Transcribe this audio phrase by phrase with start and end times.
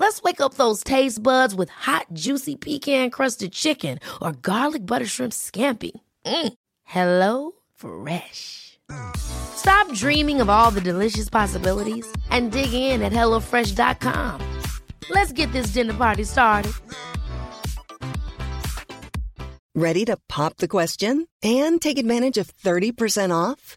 [0.00, 5.32] Let's wake up those taste buds with hot, juicy pecan-crusted chicken or garlic butter shrimp
[5.34, 5.92] scampi.
[6.24, 6.52] Mm.
[6.84, 8.78] Hello Fresh.
[9.16, 14.40] Stop dreaming of all the delicious possibilities and dig in at HelloFresh.com.
[15.10, 16.72] Let's get this dinner party started.
[19.74, 23.76] Ready to pop the question and take advantage of 30% off?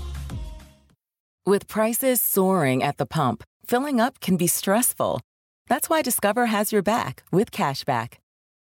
[1.43, 5.21] With prices soaring at the pump, filling up can be stressful.
[5.67, 8.17] That's why Discover has your back with cashback.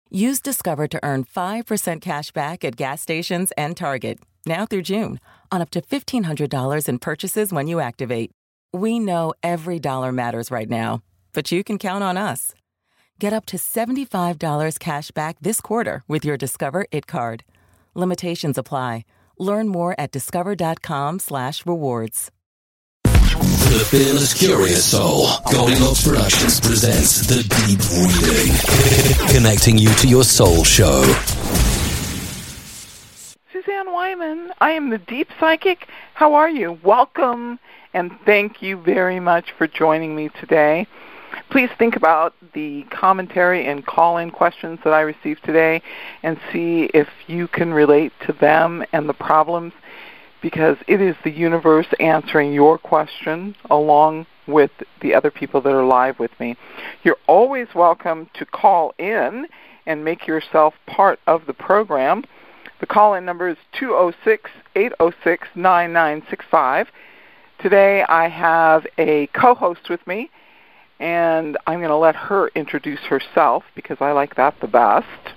[0.09, 5.19] Use Discover to earn 5% cash back at gas stations and Target, now through June,
[5.51, 8.31] on up to $1,500 in purchases when you activate.
[8.71, 11.03] We know every dollar matters right now,
[11.33, 12.55] but you can count on us.
[13.19, 17.43] Get up to $75 cash back this quarter with your Discover It card.
[17.93, 19.03] Limitations apply.
[19.37, 21.19] Learn more at discover.com
[23.69, 25.27] The Fearless Curious Soul.
[25.51, 29.27] Goldilocks Productions presents The Deep Reading.
[29.35, 31.03] Connecting you to your soul show.
[33.53, 34.53] Suzanne Wyman.
[34.59, 35.87] I am the Deep Psychic.
[36.15, 36.79] How are you?
[36.81, 37.59] Welcome
[37.93, 40.87] and thank you very much for joining me today.
[41.51, 45.83] Please think about the commentary and call in questions that I received today
[46.23, 49.73] and see if you can relate to them and the problems
[50.41, 55.85] because it is the universe answering your question along with the other people that are
[55.85, 56.55] live with me.
[57.03, 59.47] You're always welcome to call in
[59.85, 62.23] and make yourself part of the program.
[62.79, 66.87] The call in number is 206 806 9965.
[67.61, 70.29] Today I have a co host with me,
[70.99, 75.35] and I'm going to let her introduce herself because I like that the best.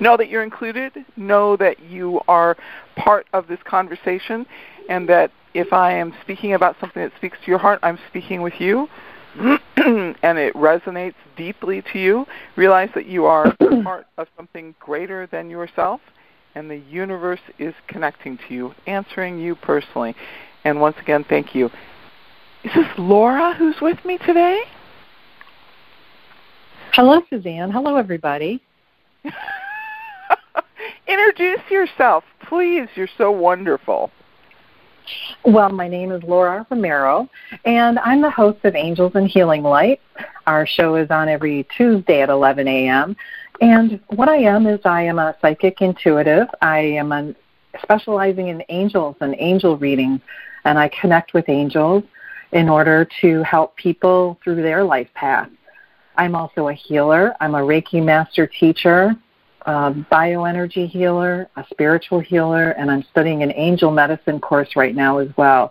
[0.00, 0.92] Know that you're included.
[1.16, 2.56] Know that you are
[2.96, 4.46] part of this conversation,
[4.88, 8.42] and that if I am speaking about something that speaks to your heart, I'm speaking
[8.42, 8.88] with you.
[9.76, 15.48] and it resonates deeply to you, realize that you are part of something greater than
[15.48, 16.00] yourself,
[16.54, 20.16] and the universe is connecting to you, answering you personally.
[20.64, 21.66] And once again, thank you.
[22.64, 24.60] Is this Laura who's with me today?
[26.92, 27.70] Hello, Suzanne.
[27.70, 28.60] Hello, everybody.
[31.10, 32.86] Introduce yourself, please.
[32.94, 34.12] You're so wonderful.
[35.44, 37.28] Well, my name is Laura Romero,
[37.64, 40.00] and I'm the host of Angels and Healing Light.
[40.46, 43.16] Our show is on every Tuesday at 11 a.m.
[43.60, 46.46] And what I am is I am a psychic intuitive.
[46.62, 47.34] I am a,
[47.82, 50.20] specializing in angels and angel readings,
[50.64, 52.04] and I connect with angels
[52.52, 55.50] in order to help people through their life path.
[56.16, 57.34] I'm also a healer.
[57.40, 59.16] I'm a Reiki master teacher
[59.62, 65.18] a bioenergy healer, a spiritual healer, and I'm studying an angel medicine course right now
[65.18, 65.70] as well.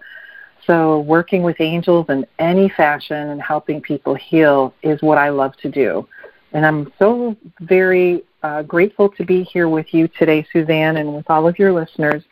[0.66, 5.58] So, working with angels in any fashion and helping people heal is what I love
[5.58, 6.08] to do.
[6.52, 11.30] And I'm so very uh, grateful to be here with you today, Suzanne, and with
[11.30, 12.24] all of your listeners,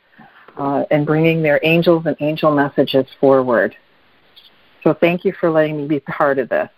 [0.58, 3.76] uh, and bringing their angels and angel messages forward.
[4.84, 6.70] So thank you for letting me be part of this.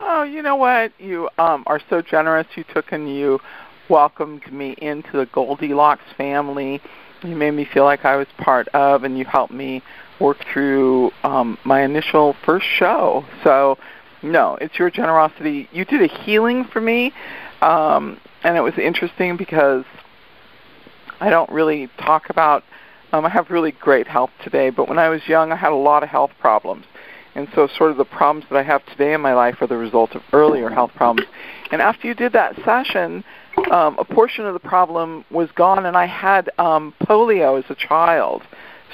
[0.00, 0.92] Oh, you know what?
[0.98, 2.46] You um, are so generous.
[2.54, 3.38] You took and you
[3.90, 6.80] welcomed me into the Goldilocks family.
[7.22, 9.82] You made me feel like I was part of, and you helped me
[10.20, 13.26] work through um, my initial first show.
[13.42, 13.76] So,
[14.22, 15.68] no, it's your generosity.
[15.72, 17.12] You did a healing for me,
[17.60, 19.84] um, and it was interesting because
[21.20, 22.64] I don't really talk about.
[23.12, 25.76] Um, I have really great health today, but when I was young, I had a
[25.76, 26.86] lot of health problems.
[27.34, 29.76] And so, sort of the problems that I have today in my life are the
[29.76, 31.28] result of earlier health problems.
[31.70, 33.24] And after you did that session,
[33.70, 37.74] um, a portion of the problem was gone, and I had um, polio as a
[37.74, 38.42] child.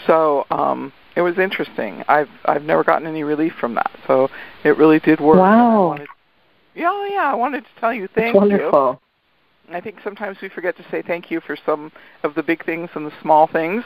[0.07, 2.05] So um, it was interesting.
[2.09, 3.91] I've I've never gotten any relief from that.
[4.07, 4.29] So
[4.65, 5.39] it really did work.
[5.39, 5.89] Wow.
[5.89, 6.09] Wanted,
[6.75, 7.33] yeah, yeah.
[7.33, 9.01] I wanted to tell you thank That's wonderful.
[9.69, 9.75] you.
[9.77, 11.91] I think sometimes we forget to say thank you for some
[12.23, 13.83] of the big things and the small things.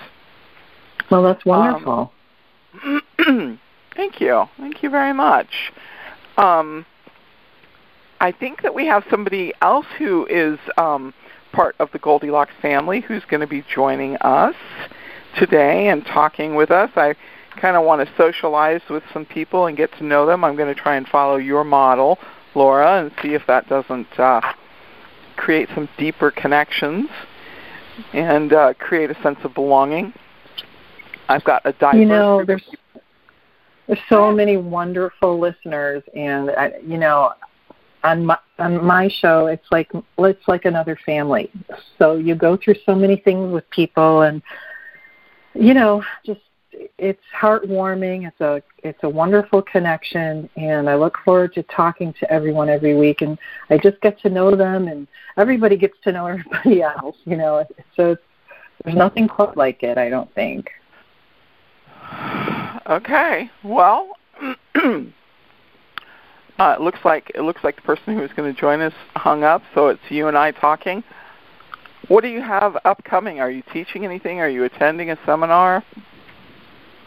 [1.10, 2.12] Well, that's wonderful.
[2.84, 3.02] Um,
[3.96, 4.44] thank you.
[4.58, 5.72] Thank you very much.
[6.36, 6.84] Um,
[8.20, 11.14] I think that we have somebody else who is um,
[11.52, 14.54] part of the Goldilocks family who's going to be joining us
[15.38, 16.90] today and talking with us.
[16.96, 17.14] I
[17.60, 20.44] kind of want to socialize with some people and get to know them.
[20.44, 22.18] I'm going to try and follow your model,
[22.54, 24.40] Laura, and see if that doesn't uh,
[25.36, 27.08] create some deeper connections
[28.12, 30.12] and uh, create a sense of belonging.
[31.28, 32.68] I've got a diverse You know, there's
[33.86, 37.32] there's so many wonderful listeners, and I, you know,
[38.04, 41.50] on my on my show, it's like it's like another family.
[41.98, 44.42] So you go through so many things with people, and
[45.54, 46.40] you know, just
[46.98, 48.26] it's heartwarming.
[48.26, 52.96] It's a it's a wonderful connection, and I look forward to talking to everyone every
[52.96, 53.22] week.
[53.22, 53.38] And
[53.68, 55.06] I just get to know them, and
[55.36, 57.16] everybody gets to know everybody else.
[57.24, 58.22] You know, so it's,
[58.84, 59.98] there's nothing quite like it.
[59.98, 60.70] I don't think.
[62.88, 63.50] Okay.
[63.62, 64.16] Well,
[66.60, 68.92] uh, it looks like it looks like the person who was going to join us
[69.16, 71.02] hung up, so it's you and I talking.
[72.08, 73.40] What do you have upcoming?
[73.40, 74.40] Are you teaching anything?
[74.40, 75.82] Are you attending a seminar?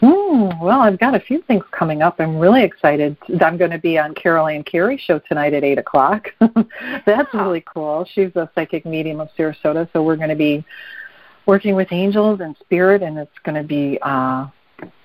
[0.02, 2.16] Mm, well, I've got a few things coming up.
[2.18, 3.16] I'm really excited.
[3.40, 6.26] I'm going to be on Carol Ann Carey show tonight at eight o'clock.
[7.06, 8.06] That's really cool.
[8.12, 10.64] She's a psychic medium of Sarasota, so we're going to be
[11.46, 14.48] working with angels and spirit, and it's going to be uh,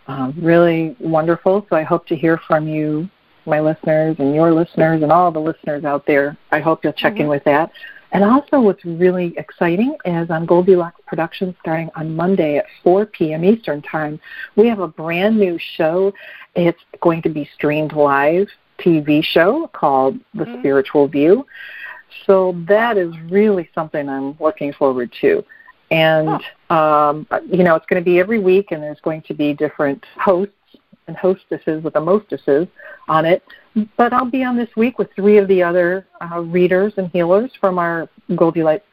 [0.07, 1.67] uh, really wonderful.
[1.69, 3.07] So I hope to hear from you,
[3.49, 6.37] my listeners, and your listeners, and all the listeners out there.
[6.51, 7.21] I hope you'll check Mm-hmm.
[7.23, 7.71] in with that.
[8.11, 13.43] And also, what's really exciting is on Goldilocks Productions, starting on Monday at 4 p.m.
[13.43, 14.19] Eastern Time,
[14.55, 16.11] we have a brand new show.
[16.55, 18.47] It's going to be streamed live
[18.79, 20.59] TV show called The Mhm.
[20.59, 21.45] Spiritual View.
[22.25, 25.43] So that is really something I'm looking forward to.
[25.91, 29.53] And um, you know, it's going to be every week, and there's going to be
[29.53, 30.53] different hosts
[31.09, 32.67] and hostesses with the mostesses
[33.09, 33.43] on it.
[33.97, 37.51] But I'll be on this week with three of the other uh, readers and healers
[37.59, 38.85] from our Goldilocks,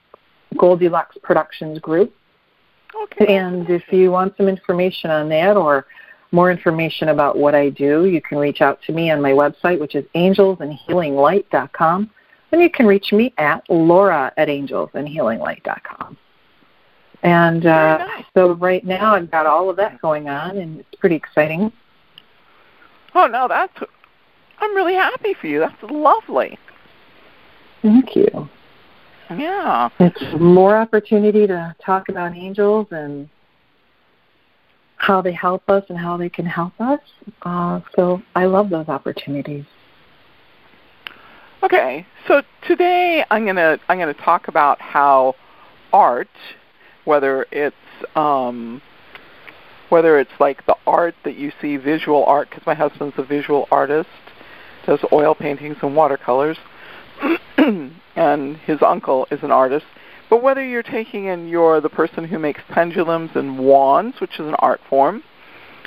[0.57, 2.13] Goldilocks Productions group.
[3.05, 3.37] Okay.
[3.37, 5.87] And if you want some information on that or
[6.33, 9.79] more information about what I do, you can reach out to me on my website,
[9.79, 12.11] which is angelsandhealinglight.com.
[12.53, 16.17] And you can reach me at laura at angelsandhealinglight.com.
[17.23, 18.25] And uh, nice.
[18.35, 21.73] so right now I've got all of that going on, and it's pretty exciting.
[23.17, 23.73] Oh no, that's.
[24.59, 25.59] I'm really happy for you.
[25.59, 26.59] That's lovely.
[27.81, 28.49] Thank you.
[29.31, 29.89] Yeah.
[29.99, 33.29] It's more opportunity to talk about angels and
[34.99, 37.01] how they help us and how they can help us.
[37.43, 39.65] Uh, so I love those opportunities.
[41.63, 42.07] Okay.
[42.29, 45.37] So today I'm gonna I'm gonna talk about how
[45.91, 46.29] art,
[47.07, 47.77] whether it's
[48.15, 48.83] um,
[49.89, 53.69] whether it's like the art that you see, visual art, because my husband's a visual
[53.71, 54.09] artist,
[54.87, 56.59] does oil paintings and watercolors,
[57.57, 59.87] and his uncle is an artist.
[60.29, 64.47] But whether you're taking in you're the person who makes pendulums and wands, which is
[64.47, 65.23] an art form,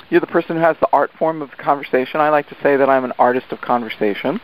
[0.08, 2.20] you're the person who has the art form of conversation.
[2.20, 4.40] I like to say that I'm an artist of conversation.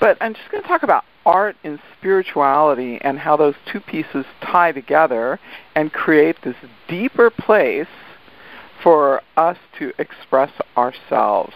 [0.00, 4.26] But I'm just going to talk about art and spirituality and how those two pieces
[4.42, 5.38] tie together
[5.74, 6.56] and create this
[6.88, 7.86] deeper place
[8.82, 11.54] for us to express ourselves.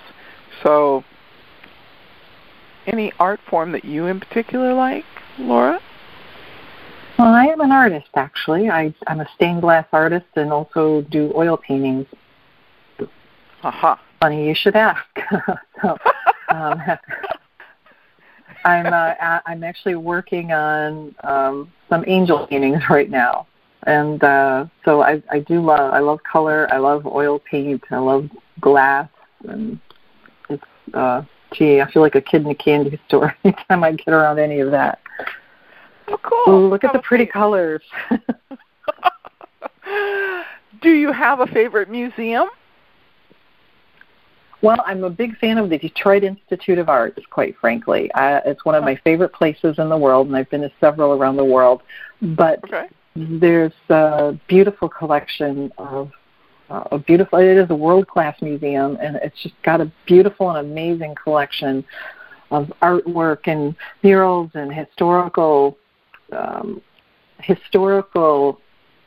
[0.62, 1.04] So,
[2.86, 5.04] any art form that you in particular like,
[5.38, 5.80] Laura?
[7.18, 8.68] Well, I am an artist, actually.
[8.68, 12.06] I, I'm a stained glass artist and also do oil paintings.
[13.62, 14.00] Aha.
[14.20, 15.04] Funny you should ask.
[15.82, 15.96] so,
[16.50, 16.80] um,
[18.66, 23.46] I'm uh, I'm actually working on um, some angel paintings right now,
[23.86, 26.68] and uh, so I I do love I love color.
[26.72, 27.82] I love oil paint.
[27.90, 28.28] I love
[28.60, 29.08] glass,
[29.48, 29.78] and
[30.50, 34.08] it's uh, gee, I feel like a kid in a candy store anytime I get
[34.08, 35.00] around any of that.
[36.08, 36.68] Oh, cool.
[36.68, 37.82] Look at the pretty colors.
[40.82, 42.48] Do you have a favorite museum?
[44.62, 48.10] Well, I'm a big fan of the Detroit Institute of Arts, quite frankly.
[48.12, 51.12] Uh, it's one of my favorite places in the world, and I've been to several
[51.12, 51.82] around the world.
[52.20, 52.88] But okay.
[53.16, 56.12] There's a beautiful collection of
[56.68, 57.38] uh, a beautiful.
[57.38, 61.84] It is a world-class museum, and it's just got a beautiful and amazing collection
[62.50, 65.78] of artwork and murals and historical
[66.32, 66.82] um,
[67.38, 68.60] historical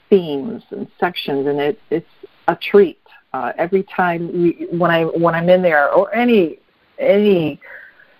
[0.09, 2.07] themes and sections, and it, it's
[2.47, 2.99] a treat
[3.33, 6.59] uh, every time we, when I when I'm in there or any
[6.97, 7.59] any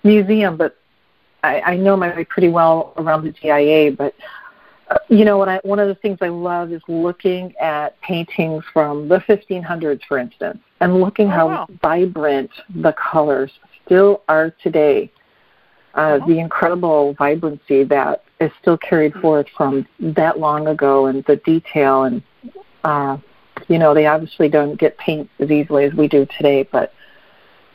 [0.03, 0.77] museum, but
[1.43, 3.91] I, I know my way pretty well around the DIA.
[3.91, 4.13] But
[5.09, 9.07] you know, what I, one of the things I love is looking at paintings from
[9.07, 11.67] the 1500s, for instance, and looking oh, how wow.
[11.81, 13.51] vibrant the colors
[13.85, 15.11] still are today.
[15.95, 16.27] Uh, oh.
[16.27, 22.03] The incredible vibrancy that is still carried forth from that long ago, and the detail
[22.03, 22.21] and
[22.83, 23.17] uh,
[23.67, 26.93] you know, they obviously don't get paint as easily as we do today, but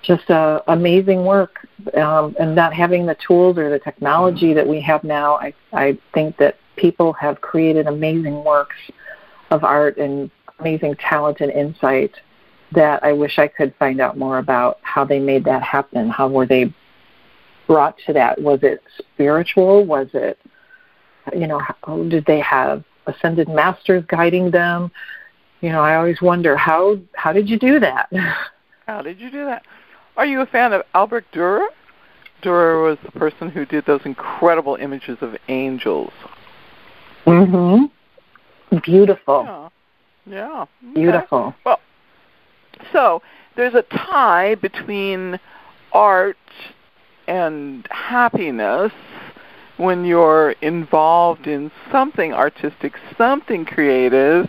[0.03, 1.69] just uh, amazing work.
[1.97, 5.99] Um, and not having the tools or the technology that we have now, I, I
[6.13, 8.77] think that people have created amazing works
[9.51, 12.13] of art and amazing talent and insight
[12.73, 16.09] that I wish I could find out more about how they made that happen.
[16.09, 16.73] How were they
[17.67, 18.41] brought to that?
[18.41, 19.85] Was it spiritual?
[19.85, 20.39] Was it,
[21.33, 24.91] you know, how, did they have ascended masters guiding them?
[25.65, 28.13] you know, I always wonder how how did you do that?
[28.87, 29.65] How did you do that?
[30.19, 31.69] Are you a fan of Albert Dürer?
[32.43, 36.13] Dürer was the person who did those incredible images of angels.
[37.27, 37.91] Mhm.
[38.83, 39.45] Beautiful.
[39.45, 39.69] Yeah.
[40.27, 40.63] Yeah.
[40.63, 40.95] Okay.
[40.95, 41.55] Beautiful.
[41.65, 41.81] Well,
[42.93, 43.23] so
[43.57, 45.39] there's a tie between
[45.93, 46.37] art
[47.27, 48.93] and happiness
[49.77, 54.49] when you're involved in something artistic, something creative.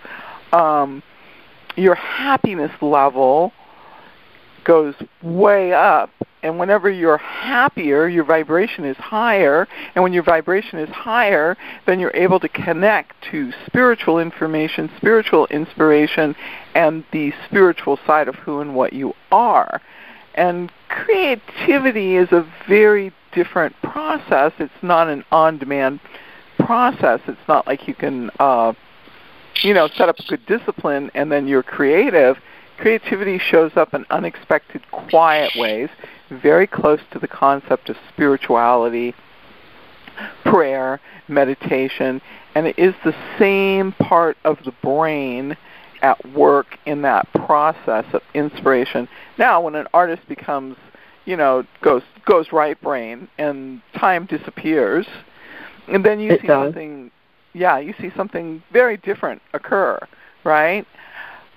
[0.53, 1.01] Um,
[1.75, 3.51] your happiness level
[4.65, 6.09] goes way up.
[6.43, 9.67] And whenever you're happier, your vibration is higher.
[9.95, 11.57] And when your vibration is higher,
[11.87, 16.35] then you're able to connect to spiritual information, spiritual inspiration,
[16.75, 19.81] and the spiritual side of who and what you are.
[20.35, 24.51] And creativity is a very different process.
[24.59, 25.99] It's not an on demand
[26.59, 27.21] process.
[27.27, 28.73] It's not like you can, uh,
[29.63, 32.37] you know, set up a good discipline and then you're creative
[32.77, 35.89] creativity shows up in unexpected, quiet ways,
[36.29, 39.13] very close to the concept of spirituality,
[40.43, 42.21] prayer, meditation,
[42.55, 45.57] and it is the same part of the brain
[46.01, 49.07] at work in that process of inspiration.
[49.37, 50.77] Now, when an artist becomes,
[51.25, 55.07] you know, goes goes right brain and time disappears,
[55.87, 56.67] and then you it see does.
[56.67, 57.11] something,
[57.53, 59.99] yeah, you see something very different occur,
[60.43, 60.85] right?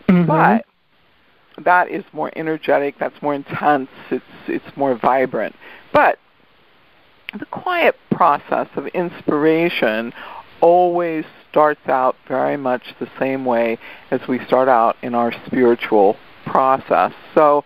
[0.09, 0.27] Mm-hmm.
[0.27, 0.65] But
[1.65, 5.55] that is more energetic, that's more intense, it's it's more vibrant.
[5.93, 6.19] But
[7.39, 10.13] the quiet process of inspiration
[10.61, 13.79] always starts out very much the same way
[14.11, 17.13] as we start out in our spiritual process.
[17.35, 17.65] So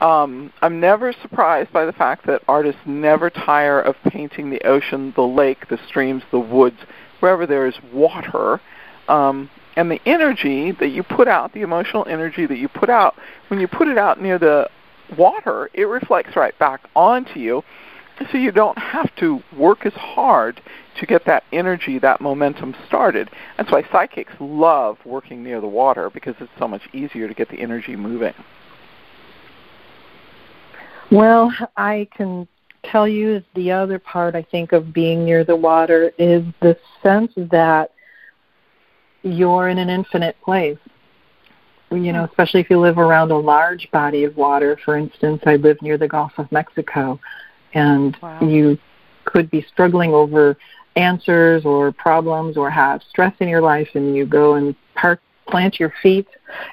[0.00, 5.12] um, I'm never surprised by the fact that artists never tire of painting the ocean,
[5.16, 6.78] the lake, the streams, the woods,
[7.20, 8.60] wherever there is water.
[9.08, 13.14] Um, and the energy that you put out, the emotional energy that you put out,
[13.46, 14.68] when you put it out near the
[15.16, 17.62] water, it reflects right back onto you.
[18.32, 20.60] So you don't have to work as hard
[20.98, 23.30] to get that energy, that momentum started.
[23.56, 27.48] That's why psychics love working near the water because it's so much easier to get
[27.48, 28.34] the energy moving.
[31.12, 32.48] Well, I can
[32.82, 37.30] tell you the other part I think of being near the water is the sense
[37.36, 37.92] that
[39.22, 40.78] you're in an infinite place.
[41.90, 42.30] You know, hmm.
[42.30, 44.78] especially if you live around a large body of water.
[44.84, 47.18] For instance, I live near the Gulf of Mexico,
[47.72, 48.40] and Wow.
[48.42, 48.78] you
[49.24, 50.56] could be struggling over
[50.96, 55.80] answers or problems or have stress in your life, and you go and park, plant
[55.80, 56.26] your feet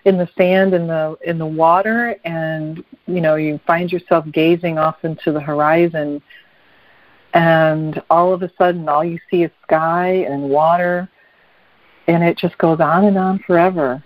[0.03, 4.77] in the sand in the in the water, and you know you find yourself gazing
[4.77, 6.21] off into the horizon,
[7.33, 11.09] and all of a sudden, all you see is sky and water
[12.07, 14.03] and it just goes on and on forever.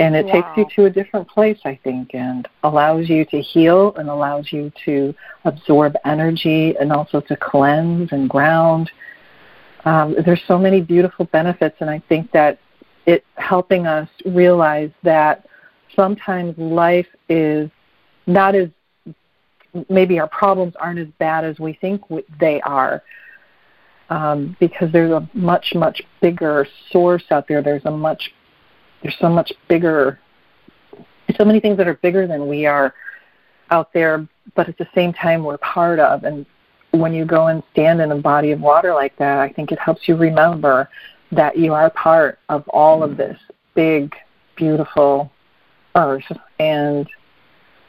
[0.00, 3.94] And it takes you to a different place, I think, and allows you to heal
[3.96, 8.90] and allows you to absorb energy and also to cleanse and ground.
[9.84, 12.58] Um, there's so many beautiful benefits, and I think that
[13.06, 15.46] it helping us realize that
[15.94, 17.70] sometimes life is
[18.26, 18.70] not as
[19.88, 22.02] maybe our problems aren't as bad as we think
[22.40, 23.02] they are.
[24.10, 27.62] Um, because there's a much much bigger source out there.
[27.62, 28.32] There's a much
[29.02, 30.18] there's so much bigger
[31.36, 32.94] so many things that are bigger than we are
[33.70, 36.24] out there, but at the same time we're part of.
[36.24, 36.46] And
[36.90, 39.78] when you go and stand in a body of water like that, I think it
[39.78, 40.88] helps you remember
[41.32, 43.38] that you are part of all of this
[43.74, 44.14] big,
[44.56, 45.32] beautiful
[45.96, 46.24] earth
[46.58, 47.08] and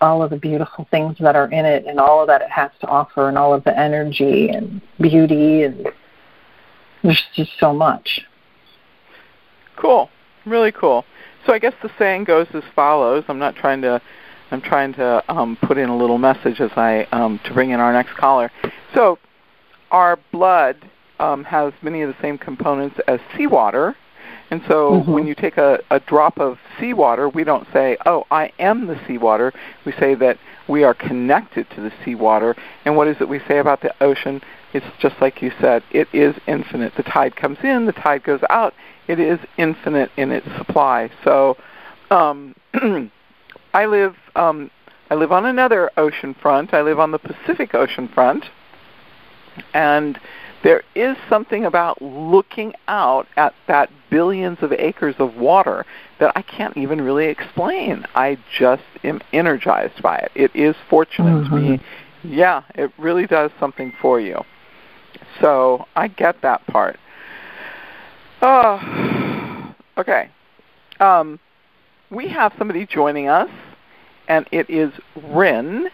[0.02, 2.72] all of the beautiful things that are in it and all of that it has
[2.82, 5.88] to offer and all of the energy and beauty and
[7.06, 8.22] there's just so much.
[9.76, 10.10] Cool.
[10.46, 11.06] Really cool.
[11.46, 13.24] So I guess the saying goes as follows.
[13.28, 14.02] I'm not trying to
[14.52, 17.80] I'm trying to um, put in a little message as I um, to bring in
[17.80, 18.52] our next caller.
[18.94, 19.20] So
[19.92, 20.78] our blood
[21.20, 23.96] um, has many of the same components as seawater,
[24.52, 25.12] and so mm-hmm.
[25.12, 29.00] when you take a, a drop of seawater, we don't say, "Oh, I am the
[29.08, 29.52] seawater."
[29.86, 32.56] We say that we are connected to the seawater.
[32.86, 34.42] And what is it we say about the ocean?
[34.76, 35.84] It's just like you said.
[35.90, 36.96] It is infinite.
[36.98, 38.74] The tide comes in, the tide goes out.
[39.08, 41.10] It is infinite in its supply.
[41.24, 41.56] So,
[42.12, 42.54] um,
[43.74, 44.70] I live um,
[45.10, 46.74] I live on another ocean front.
[46.74, 48.44] I live on the Pacific Ocean front,
[49.74, 50.20] and
[50.62, 55.86] there is something about looking out at that billions of acres of water
[56.20, 58.06] that I can't even really explain.
[58.14, 60.32] I just am energized by it.
[60.36, 61.56] It is fortunate mm-hmm.
[61.56, 61.78] to me.
[61.78, 62.34] Mm-hmm.
[62.34, 64.44] Yeah, it really does something for you.
[65.42, 66.98] So I get that part.
[68.42, 70.30] Oh, okay.
[71.00, 71.40] Um,
[72.10, 73.50] we have somebody joining us,
[74.28, 74.92] and it is
[75.24, 75.88] Rin.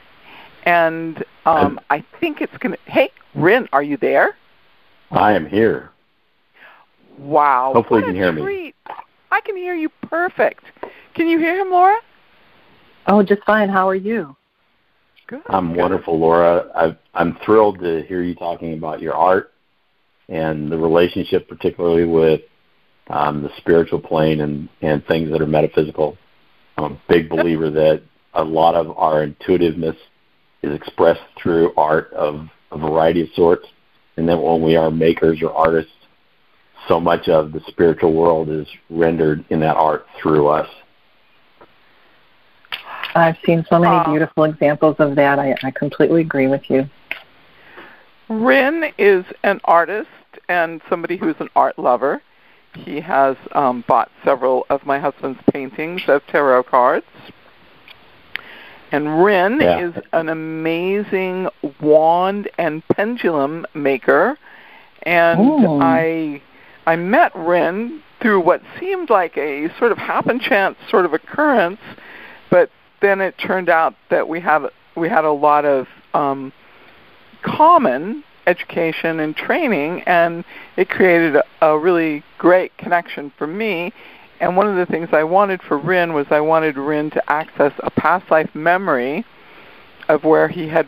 [0.65, 2.91] And um, I think it's going to.
[2.91, 4.36] Hey, Rin, are you there?
[5.12, 5.91] I am here.
[7.17, 7.71] Wow.
[7.74, 8.75] Hopefully, you can hear treat.
[8.88, 8.93] me.
[9.31, 10.65] I can hear you perfect.
[11.15, 11.98] Can you hear him, Laura?
[13.07, 13.69] Oh, just fine.
[13.69, 14.36] How are you?
[15.31, 15.43] Good.
[15.47, 15.77] I'm good.
[15.77, 16.65] wonderful, Laura.
[16.75, 19.53] i I'm thrilled to hear you talking about your art
[20.27, 22.41] and the relationship, particularly with
[23.09, 26.17] um, the spiritual plane and, and things that are metaphysical.
[26.77, 29.96] I'm a big believer that a lot of our intuitiveness
[30.63, 33.65] is expressed through art of a variety of sorts,
[34.17, 35.94] and that when we are makers or artists,
[36.89, 40.67] so much of the spiritual world is rendered in that art through us.
[43.15, 45.39] I've seen so many beautiful examples of that.
[45.39, 46.89] I, I completely agree with you.
[48.29, 50.09] Rin is an artist
[50.47, 52.21] and somebody who's an art lover.
[52.74, 57.05] He has um, bought several of my husband's paintings of tarot cards.
[58.93, 59.87] And Rin yeah.
[59.87, 61.50] is an amazing
[61.81, 64.37] wand and pendulum maker.
[65.03, 65.81] And Ooh.
[65.81, 66.41] I
[66.85, 71.79] I met Rin through what seemed like a sort of happen chance sort of occurrence,
[72.50, 72.69] but
[73.01, 76.51] then it turned out that we have we had a lot of um,
[77.44, 80.44] common education and training, and
[80.77, 83.94] it created a, a really great connection for me.
[84.40, 87.74] And one of the things I wanted for Rin was I wanted Rin to access
[87.79, 89.24] a past life memory
[90.09, 90.87] of where he had,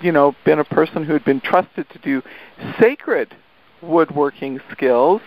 [0.00, 2.22] you know, been a person who had been trusted to do
[2.80, 3.34] sacred
[3.80, 5.22] woodworking skills.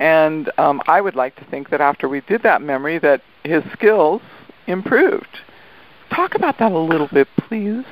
[0.00, 3.62] And um, I would like to think that after we did that memory, that his
[3.72, 4.20] skills
[4.66, 5.40] improved.
[6.14, 7.84] Talk about that a little bit, please.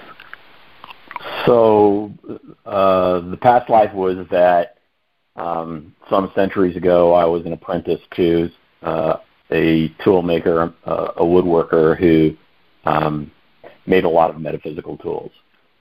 [1.47, 2.13] So
[2.65, 4.79] uh, the past life was that
[5.37, 8.51] um, some centuries ago I was an apprentice to
[8.83, 9.17] uh,
[9.51, 12.37] a tool maker, uh, a woodworker who
[12.85, 13.31] um,
[13.87, 15.31] made a lot of metaphysical tools.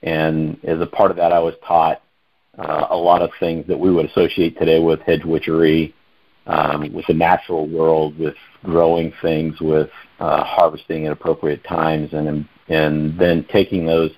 [0.02, 2.02] And as a part of that, I was taught
[2.58, 5.94] uh, a lot of things that we would associate today with hedge witchery,
[6.46, 12.48] um, with the natural world, with growing things, with uh, harvesting at appropriate times, and
[12.68, 14.10] and then taking those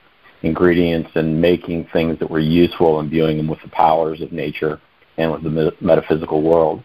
[0.43, 4.81] ingredients and making things that were useful and viewing them with the powers of nature
[5.19, 6.83] and with the metaphysical world.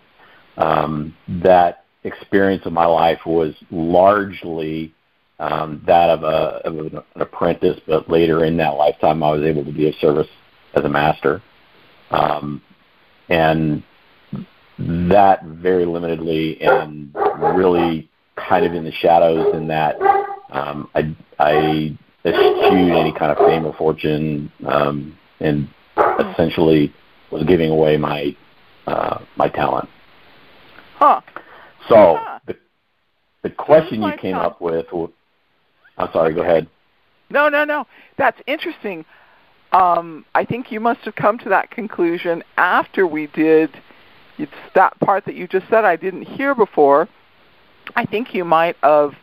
[0.57, 4.93] Um, that experience of my life was largely
[5.39, 9.65] um, that of, a, of an apprentice, but later in that lifetime, I was able
[9.65, 10.27] to be of service
[10.75, 11.41] as a master.
[12.11, 12.61] Um,
[13.29, 13.83] and
[14.79, 17.13] that very limitedly and
[17.55, 19.95] really kind of in the shadows in that
[20.51, 25.67] um, I, I eschewed any kind of fame or fortune, um, and
[26.19, 26.93] essentially
[27.31, 28.35] was giving away my
[28.87, 29.89] uh, my talent.
[30.95, 31.21] Huh.
[31.87, 32.57] So the
[33.43, 34.85] the question you came up with.
[35.97, 36.33] I'm sorry.
[36.33, 36.67] Go ahead.
[37.29, 37.87] No, no, no.
[38.17, 39.05] That's interesting.
[39.71, 43.69] Um, I think you must have come to that conclusion after we did
[44.41, 47.07] it's that part that you just said I didn't hear before.
[47.95, 49.13] I think you might have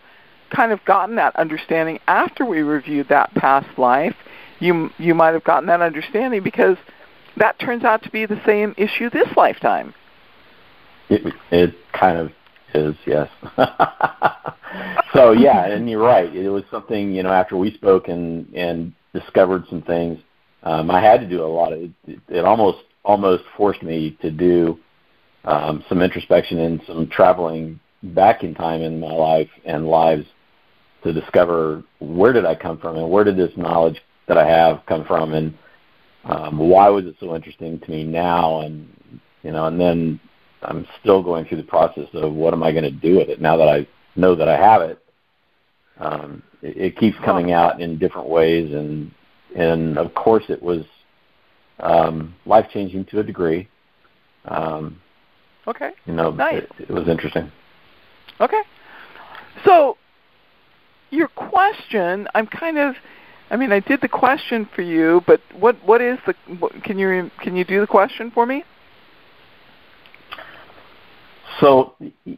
[0.51, 4.15] kind of gotten that understanding after we reviewed that past life
[4.61, 6.77] you you might have gotten that understanding because
[7.37, 9.95] that turns out to be the same issue this lifetime.
[11.09, 12.33] It, it kind of
[12.75, 13.29] is, yes.
[15.15, 16.35] so yeah, and you're right.
[16.35, 20.19] It was something you know after we spoke and and discovered some things.
[20.65, 21.81] Um, I had to do a lot of.
[21.81, 24.79] It, it almost almost forced me to do
[25.49, 30.27] um, some introspection and some traveling back in time in my life and lives
[31.03, 34.83] to discover where did I come from and where did this knowledge that I have
[34.87, 35.57] come from and
[36.25, 38.89] um, why was it so interesting to me now and
[39.43, 40.21] you know and then
[40.63, 43.41] I'm still going through the process of what am I going to do with it
[43.41, 45.03] now that I know that I have it.
[45.99, 49.11] Um, it, it keeps coming out in different ways and
[49.57, 50.85] and of course it was
[51.81, 53.67] um, life changing to a degree.
[54.45, 55.01] Um,
[55.69, 55.91] okay.
[56.07, 56.65] You know, nice.
[56.79, 57.51] it, it was interesting.
[58.41, 58.63] Okay.
[59.65, 59.97] So
[61.11, 62.95] your question, I'm kind of
[63.51, 66.99] I mean, I did the question for you, but what what is the what, can
[66.99, 68.65] you can you do the question for me?
[71.61, 71.95] So,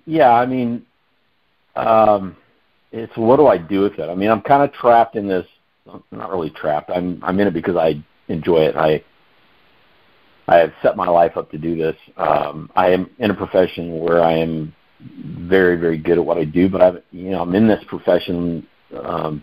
[0.06, 0.86] yeah, I mean
[1.76, 2.36] um
[2.92, 4.08] it's what do I do with it?
[4.08, 5.46] I mean, I'm kind of trapped in this
[6.12, 6.90] not really trapped.
[6.90, 8.76] I'm I'm in it because I enjoy it.
[8.76, 9.02] I
[10.50, 11.96] I have set my life up to do this.
[12.16, 14.74] Um I am in a profession where I am
[15.54, 18.66] very very good at what I do, but I've you know I'm in this profession
[19.02, 19.42] um,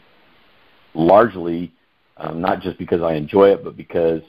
[0.93, 1.71] largely
[2.17, 4.21] um, not just because I enjoy it, but because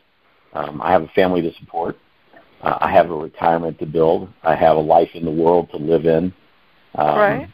[0.53, 1.97] um, I have a family to support.
[2.63, 4.29] Uh, I have a retirement to build.
[4.43, 6.33] I have a life in the world to live in.
[6.95, 7.49] Um, right.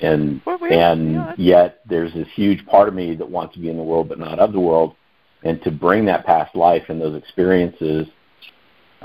[0.00, 1.34] And well, we, and yeah.
[1.38, 4.18] yet there's this huge part of me that wants to be in the world but
[4.18, 4.96] not of the world,
[5.44, 8.08] and to bring that past life and those experiences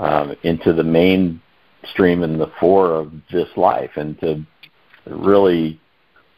[0.00, 1.40] um, into the main
[1.92, 4.44] stream and the fore of this life, and to
[5.06, 5.80] really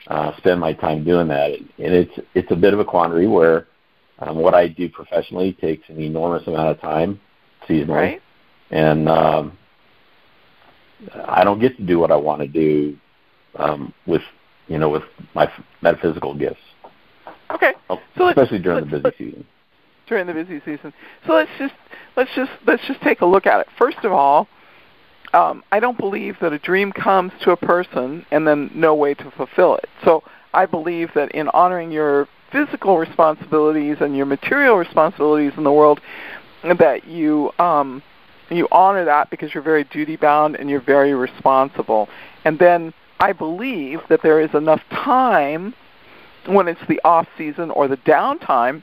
[0.09, 1.53] uh, spend my time doing that.
[1.53, 3.69] And it's it's a bit of a quandary where
[4.19, 7.21] um, what I do professionally takes an enormous amount of time
[7.69, 8.23] seasonally, right.
[8.71, 9.57] and um,
[11.27, 12.99] I don't get to do what I want to do
[13.57, 14.23] um, with
[14.67, 15.51] you know with my
[15.83, 16.61] metaphysical gifts.
[17.53, 19.47] Okay, oh, so especially during the busy season.
[20.13, 20.93] During the busy season,
[21.27, 21.73] so let's just
[22.17, 23.67] let's just let's just take a look at it.
[23.79, 24.47] First of all,
[25.33, 29.15] um, I don't believe that a dream comes to a person and then no way
[29.15, 29.89] to fulfill it.
[30.05, 30.23] So
[30.53, 35.99] I believe that in honoring your physical responsibilities and your material responsibilities in the world,
[36.63, 38.03] that you um,
[38.51, 42.11] you honor that because you're very duty bound and you're very responsible.
[42.45, 45.73] And then I believe that there is enough time
[46.45, 48.83] when it's the off season or the downtime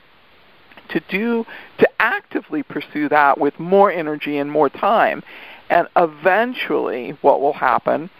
[0.90, 1.46] to do
[1.78, 5.22] to actively pursue that with more energy and more time
[5.70, 8.10] and eventually, what will happen,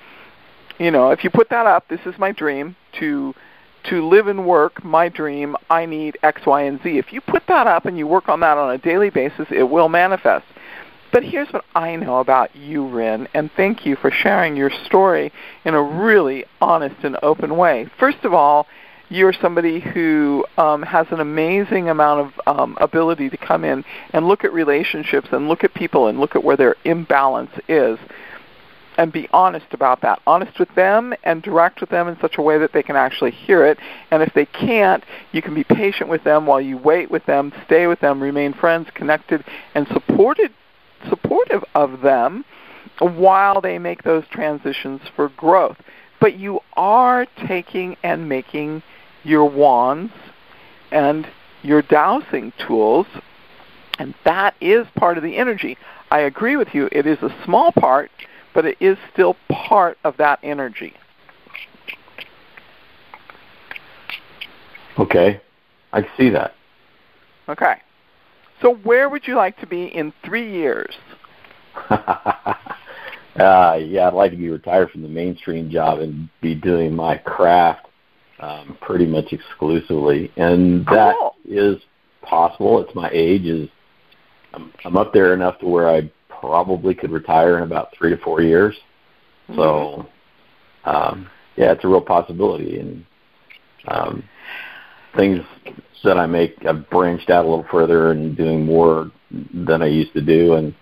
[0.78, 3.34] you know, if you put that up, this is my dream to
[3.82, 6.98] to live and work my dream, I need X, Y, and Z.
[6.98, 9.62] If you put that up and you work on that on a daily basis, it
[9.62, 10.44] will manifest.
[11.12, 15.32] But here's what I know about you, Rin, and thank you for sharing your story
[15.64, 17.88] in a really honest and open way.
[17.98, 18.66] First of all,
[19.10, 24.26] you're somebody who um, has an amazing amount of um, ability to come in and
[24.26, 27.98] look at relationships and look at people and look at where their imbalance is
[28.96, 30.20] and be honest about that.
[30.26, 33.30] Honest with them and direct with them in such a way that they can actually
[33.30, 33.78] hear it.
[34.10, 37.52] And if they can't, you can be patient with them while you wait with them,
[37.66, 39.44] stay with them, remain friends, connected,
[39.74, 40.52] and supported,
[41.08, 42.44] supportive of them
[42.98, 45.78] while they make those transitions for growth.
[46.20, 48.82] But you are taking and making
[49.24, 50.12] your wands
[50.90, 51.26] and
[51.62, 53.06] your dowsing tools,
[53.98, 55.76] and that is part of the energy.
[56.10, 56.88] I agree with you.
[56.90, 58.10] It is a small part,
[58.54, 60.94] but it is still part of that energy.
[64.98, 65.40] Okay,
[65.92, 66.54] I see that.
[67.48, 67.76] Okay.
[68.60, 70.94] So where would you like to be in three years?
[71.90, 72.54] uh,
[73.36, 77.86] yeah, I'd like to be retired from the mainstream job and be doing my craft
[78.40, 81.36] um, pretty much exclusively, and that cool.
[81.44, 81.76] is
[82.22, 82.80] possible.
[82.82, 83.68] It's my age is
[84.52, 88.16] I'm, I'm up there enough to where I probably could retire in about three to
[88.18, 88.74] four years.
[89.48, 89.60] Mm-hmm.
[89.60, 90.06] So,
[90.84, 93.04] um, yeah, it's a real possibility, and
[93.88, 94.24] um,
[95.16, 95.40] things
[96.04, 100.14] that I make, I've branched out a little further and doing more than I used
[100.14, 100.74] to do, and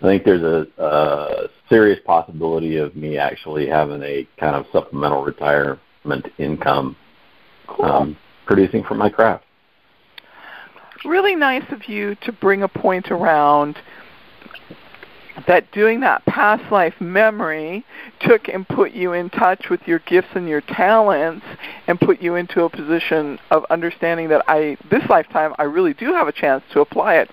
[0.00, 5.24] I think there's a, a serious possibility of me actually having a kind of supplemental
[6.06, 6.96] retirement income
[7.66, 7.84] cool.
[7.84, 8.16] um,
[8.46, 9.44] producing from my craft.
[11.04, 13.76] Really nice of you to bring a point around
[15.46, 17.84] that doing that past life memory
[18.20, 21.44] took and put you in touch with your gifts and your talents
[21.86, 26.14] and put you into a position of understanding that I this lifetime I really do
[26.14, 27.30] have a chance to apply it.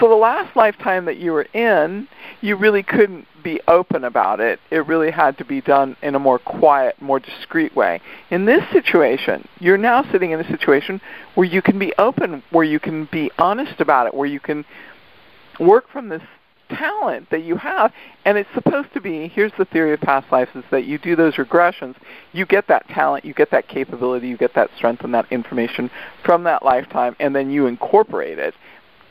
[0.00, 2.08] So the last lifetime that you were in,
[2.40, 4.58] you really couldn't be open about it.
[4.70, 8.00] It really had to be done in a more quiet, more discreet way.
[8.30, 11.00] In this situation, you're now sitting in a situation
[11.36, 14.64] where you can be open, where you can be honest about it, where you can
[15.60, 16.22] work from this
[16.68, 17.92] talent that you have
[18.24, 21.14] and it's supposed to be here's the theory of past lives is that you do
[21.14, 21.94] those regressions
[22.32, 25.88] you get that talent you get that capability you get that strength and that information
[26.24, 28.52] from that lifetime and then you incorporate it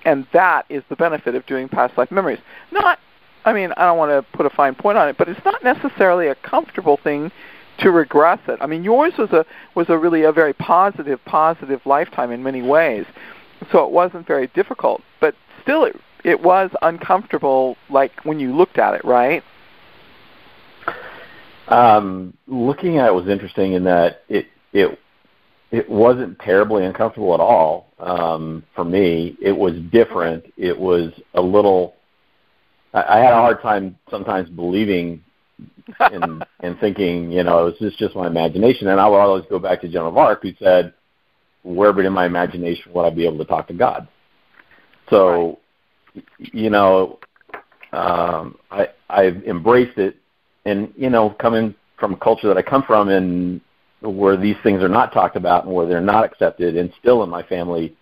[0.06, 2.40] and that is the benefit of doing past life memories.
[2.72, 3.00] Not
[3.44, 5.64] i mean i don't want to put a fine point on it but it's not
[5.64, 7.32] necessarily a comfortable thing
[7.78, 8.58] to regress it.
[8.62, 12.62] I mean yours was a was a really a very positive positive lifetime in many
[12.62, 13.06] ways.
[13.72, 18.80] So it wasn't very difficult but still it it was uncomfortable, like when you looked
[18.80, 19.44] at it, right?
[21.68, 25.00] Um, looking at it was interesting in that it it
[25.72, 29.38] it wasn't terribly uncomfortable at all um, for me.
[29.42, 30.46] It was different.
[30.58, 31.96] It was a little.
[32.94, 35.24] I, I had a hard time sometimes believing
[36.00, 38.88] and and thinking, you know, is this just my imagination?
[38.88, 40.94] And I would always go back to Joan of Arc, who said,
[41.64, 44.08] "Where but in my imagination would I be able to talk to God?"
[45.10, 45.60] So
[46.38, 47.20] you know,
[47.92, 50.16] um, I I've embraced it,
[50.66, 53.62] and you know, coming from a culture that I come from, and
[54.06, 57.30] where these things are not talked about and where they're not accepted, and still in
[57.30, 57.96] my family,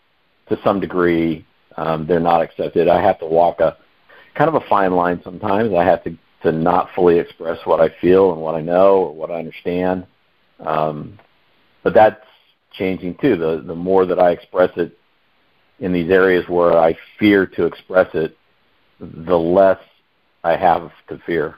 [0.50, 1.46] to some degree,
[1.78, 2.88] um, they're not accepted.
[2.88, 3.78] I have to walk a
[4.36, 5.74] kind of a fine line sometimes.
[5.74, 9.14] I have to to not fully express what I feel and what I know or
[9.14, 10.06] what I understand.
[10.60, 11.18] Um,
[11.84, 12.20] but that's
[12.74, 13.38] changing too.
[13.38, 14.98] The the more that I express it,
[15.80, 18.38] in these areas where I fear to express it,
[19.00, 19.80] the less
[20.44, 21.56] I have to fear.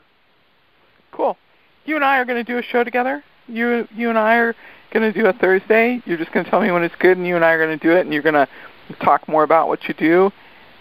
[1.12, 1.38] Cool.
[1.86, 3.24] You and I are going to do a show together.
[3.48, 4.56] You you and I are
[4.92, 6.02] going to do a Thursday.
[6.06, 7.78] You're just going to tell me when it's good, and you and I are going
[7.78, 8.48] to do it, and you're going to
[9.04, 10.32] talk more about what you do.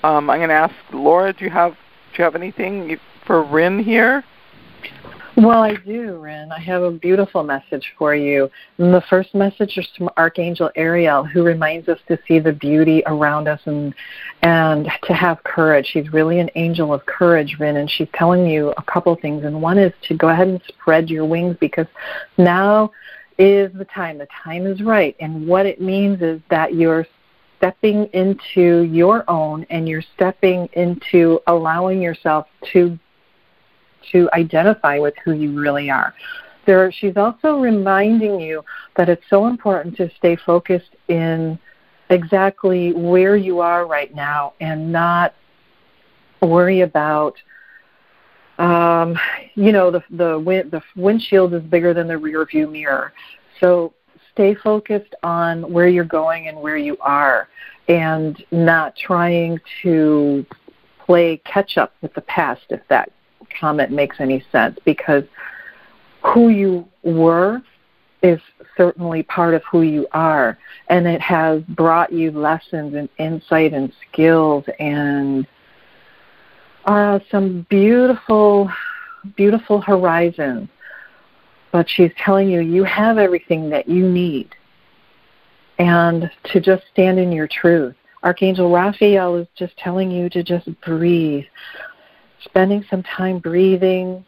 [0.03, 1.33] Um, I'm going to ask Laura.
[1.33, 4.25] Do you have do you have anything for Rin here?
[5.37, 6.53] Well, I do, Rin.
[6.53, 8.49] I have a beautiful message for you.
[8.79, 13.03] And the first message is from Archangel Ariel, who reminds us to see the beauty
[13.07, 13.93] around us and
[14.43, 15.87] and to have courage.
[15.87, 19.45] She's really an angel of courage, Rin, and she's telling you a couple things.
[19.45, 21.87] And one is to go ahead and spread your wings because
[22.39, 22.93] now
[23.37, 24.19] is the time.
[24.19, 25.17] The time is right.
[25.19, 27.09] And what it means is that you're
[27.59, 32.97] stepping into your own and you're stepping into allowing yourself to
[34.13, 36.15] to identify with who you really are.
[36.67, 38.65] There, she's also reminding you
[38.97, 41.59] that it's so important to stay focused in
[42.11, 45.35] exactly where you are right now and not
[46.41, 47.37] worry about
[48.59, 49.19] um,
[49.55, 53.13] you know the the wind, the windshield is bigger than the rear view mirror
[53.61, 53.93] so
[54.33, 57.49] stay focused on where you're going and where you are
[57.89, 60.45] and not trying to
[61.05, 63.11] play catch up with the past if that
[63.59, 65.25] comment makes any sense because
[66.23, 67.63] who you were
[68.23, 68.41] is
[68.77, 73.93] certainly part of who you are and it has brought you lessons and insight and
[74.11, 75.47] skills and
[76.87, 78.71] uh, some beautiful
[79.37, 80.69] beautiful horizons.
[81.73, 84.51] But she's telling you you have everything that you need.
[85.79, 87.97] And to just stand in your truth.
[88.23, 91.45] Archangel raphael is just telling you to just breathe
[92.45, 94.25] spending some time breathing,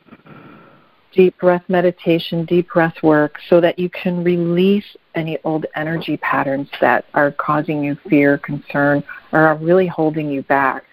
[1.12, 6.68] deep breath meditation, deep breath work, so that you can release any old energy patterns
[6.80, 9.02] that are causing you fear, concern,
[9.32, 10.84] or are really holding you back.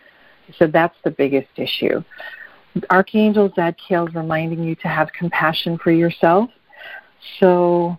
[0.57, 2.03] So that's the biggest issue.
[2.89, 6.49] Archangel Zadkiel is reminding you to have compassion for yourself.
[7.39, 7.97] So,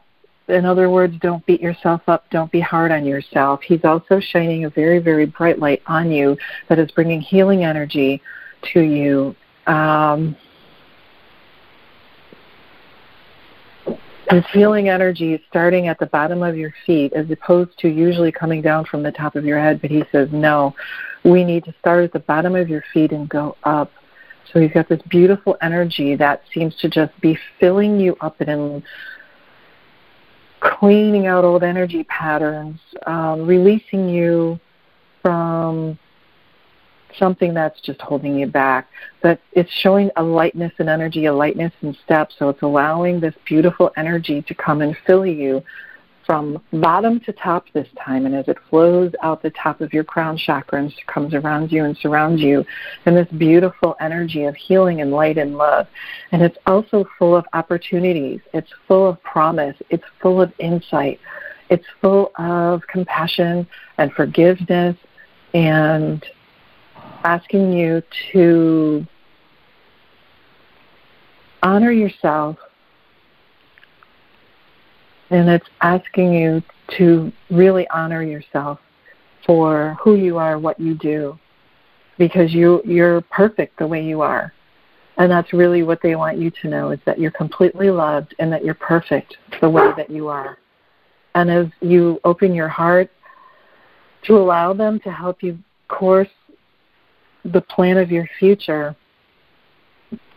[0.48, 3.60] in other words, don't beat yourself up, don't be hard on yourself.
[3.62, 6.36] He's also shining a very, very bright light on you
[6.68, 8.20] that is bringing healing energy
[8.72, 9.36] to you.
[9.66, 10.36] Um,
[14.30, 18.32] this healing energy is starting at the bottom of your feet as opposed to usually
[18.32, 19.80] coming down from the top of your head.
[19.80, 20.74] But he says, no,
[21.24, 23.92] we need to start at the bottom of your feet and go up.
[24.52, 28.82] So he's got this beautiful energy that seems to just be filling you up and
[30.60, 34.58] cleaning out old energy patterns, um, releasing you
[35.22, 35.98] from
[37.18, 38.88] something that's just holding you back.
[39.22, 42.30] But it's showing a lightness and energy, a lightness and step.
[42.38, 45.62] So it's allowing this beautiful energy to come and fill you
[46.26, 50.04] from bottom to top this time, and as it flows out the top of your
[50.04, 52.64] crown chakra and comes around you and surrounds you
[53.04, 55.86] in this beautiful energy of healing and light and love.
[56.32, 58.40] And it's also full of opportunities.
[58.54, 59.76] It's full of promise.
[59.90, 61.20] It's full of insight.
[61.68, 63.66] It's full of compassion
[63.98, 64.96] and forgiveness
[65.52, 66.24] and
[67.24, 69.06] asking you to
[71.62, 72.56] honor yourself
[75.30, 76.62] and it's asking you
[76.98, 78.78] to really honor yourself
[79.46, 81.38] for who you are, what you do,
[82.18, 84.52] because you you're perfect the way you are.
[85.16, 88.52] And that's really what they want you to know is that you're completely loved and
[88.52, 90.58] that you're perfect the way that you are.
[91.34, 93.10] And as you open your heart
[94.24, 95.58] to allow them to help you
[95.88, 96.28] course
[97.44, 98.96] the plan of your future,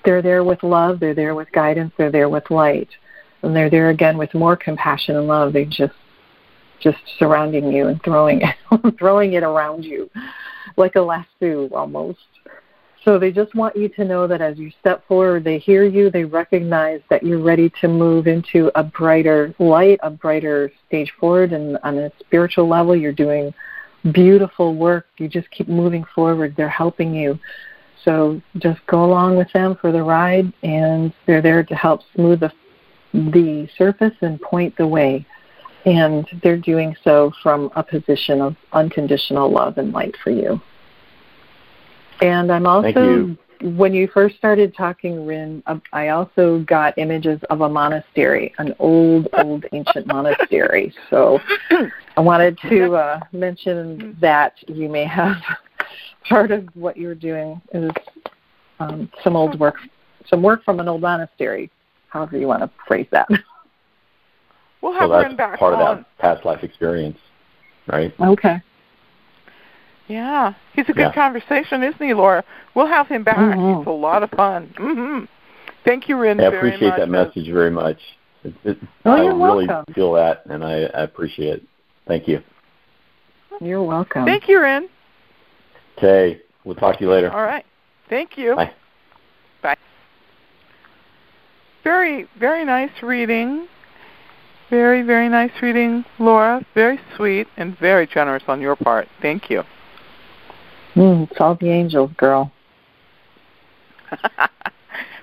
[0.03, 2.89] they're there with love, they're there with guidance, they're there with light
[3.41, 5.53] and they're there again with more compassion and love.
[5.53, 5.93] They're just
[6.79, 8.55] just surrounding you and throwing it,
[8.99, 10.09] throwing it around you
[10.75, 12.19] like a lasso almost.
[13.03, 16.11] So they just want you to know that as you step forward, they hear you,
[16.11, 21.53] they recognize that you're ready to move into a brighter light, a brighter stage forward,
[21.53, 23.53] and on a spiritual level, you're doing
[24.11, 25.07] beautiful work.
[25.17, 26.55] You just keep moving forward.
[26.55, 27.39] They're helping you.
[28.03, 32.39] So just go along with them for the ride, and they're there to help smooth
[32.39, 32.51] the
[33.13, 35.25] the surface and point the way.
[35.85, 40.61] And they're doing so from a position of unconditional love and light for you.
[42.21, 43.37] And I'm also.
[43.61, 48.73] When you first started talking, Rin, um, I also got images of a monastery, an
[48.79, 50.93] old, old ancient monastery.
[51.09, 51.39] So
[52.17, 55.37] I wanted to uh, mention that you may have
[56.29, 57.91] part of what you're doing is
[58.79, 59.77] um, some old work,
[60.27, 61.71] some work from an old monastery
[62.09, 63.27] however you want to phrase that.
[64.81, 65.81] We'll have so that's Rin back part on.
[65.81, 67.17] of that past life experience,
[67.87, 68.13] right?
[68.19, 68.61] Okay.
[70.07, 71.13] Yeah, he's a good Yeah.
[71.13, 72.43] conversation, isn't he, Laura?
[72.75, 73.37] We'll have him back.
[73.37, 73.79] Mhm.
[73.79, 74.73] He's a lot of fun.
[74.77, 75.25] hmm
[75.83, 76.39] Thank you, Rin.
[76.39, 76.99] I very appreciate much.
[76.99, 77.97] that message very much.
[78.43, 79.93] It, it, Oh, I you're really welcome.
[79.93, 81.63] feel that, and I, I appreciate it.
[82.07, 82.41] Thank you.
[83.61, 84.25] You're welcome.
[84.25, 84.87] Thank you, Rin.
[85.97, 87.31] Okay, we'll talk to you later.
[87.31, 87.65] All right.
[88.09, 88.55] Thank you.
[88.55, 88.71] Bye.
[89.63, 89.75] Bye.
[91.83, 93.67] Very, very nice reading.
[94.69, 96.65] Very, very nice reading, Laura.
[96.75, 99.07] Very sweet and very generous on your part.
[99.21, 99.63] Thank you.
[100.97, 102.51] Mm, it's all the angels, girl.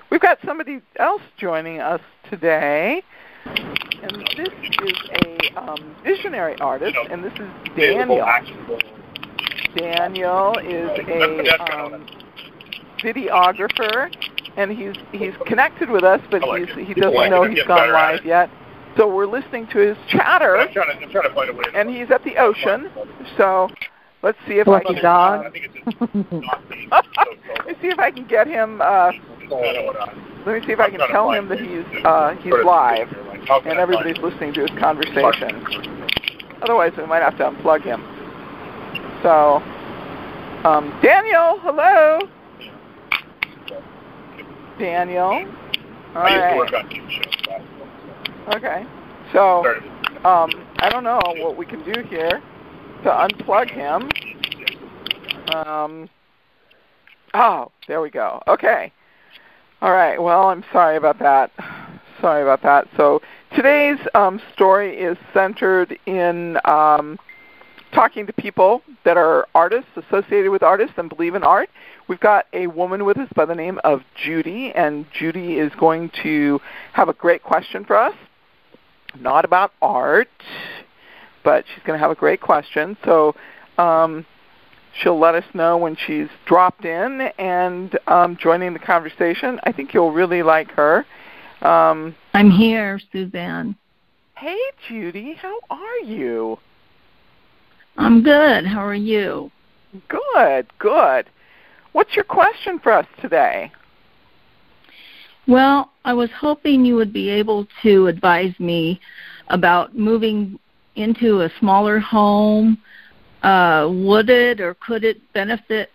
[0.09, 3.03] We've got somebody else joining us today,
[3.45, 8.25] and this is a um, visionary artist, and this is Daniel.
[9.75, 12.07] Daniel is a um,
[12.99, 14.15] videographer,
[14.55, 18.49] and he's he's connected with us, but he's, he doesn't know he's gone live yet.
[18.95, 21.63] So we're listening to his chatter, I'm trying to, I'm trying to find a way.
[21.65, 22.89] to- and he's at the ocean.
[23.35, 23.67] So
[24.23, 24.95] let's see if I can.
[25.01, 25.45] dog.
[25.45, 28.81] I think it's just not being so- Let's see if I can get him.
[28.81, 29.11] Uh,
[29.49, 33.11] so- so- let me see if I can tell him that he's uh, he's live
[33.65, 35.65] and everybody's listening to his conversation.
[36.61, 38.01] Otherwise, we might have to unplug him.
[39.23, 39.55] So,
[40.67, 42.19] um, Daniel, hello.
[44.77, 45.23] Daniel.
[46.15, 46.57] All I used to right.
[46.57, 48.55] work on TV.
[48.55, 48.85] Okay.
[49.33, 49.65] So,
[50.27, 52.41] um, I don't know what we can do here
[53.03, 54.09] to unplug him.
[55.55, 56.09] Um,
[57.33, 58.41] oh, there we go.
[58.47, 58.91] Okay.
[59.81, 60.21] All right.
[60.21, 61.51] Well, I'm sorry about that.
[62.21, 62.87] Sorry about that.
[62.97, 63.21] So
[63.55, 67.19] today's um, story is centered in um,
[67.93, 71.69] talking to people that are artists, associated with artists, and believe in art.
[72.07, 76.11] We've got a woman with us by the name of Judy, and Judy is going
[76.23, 76.59] to
[76.93, 78.13] have a great question for us.
[79.19, 80.29] Not about art,
[81.45, 82.97] but she's going to have a great question.
[83.05, 83.33] So
[83.77, 84.25] um,
[84.99, 89.59] she'll let us know when she's dropped in and um, joining the conversation.
[89.63, 91.05] I think you'll really like her.
[91.61, 93.77] Um, I'm here, Suzanne.
[94.35, 96.57] hey, Judy, how are you?
[97.95, 98.65] I'm good.
[98.65, 99.51] How are you?
[100.09, 101.29] Good, good.
[101.93, 103.71] What's your question for us today?
[105.47, 108.99] Well, I was hoping you would be able to advise me
[109.47, 110.59] about moving
[110.95, 112.77] into a smaller home.
[113.43, 115.91] Uh, would it or could it benefit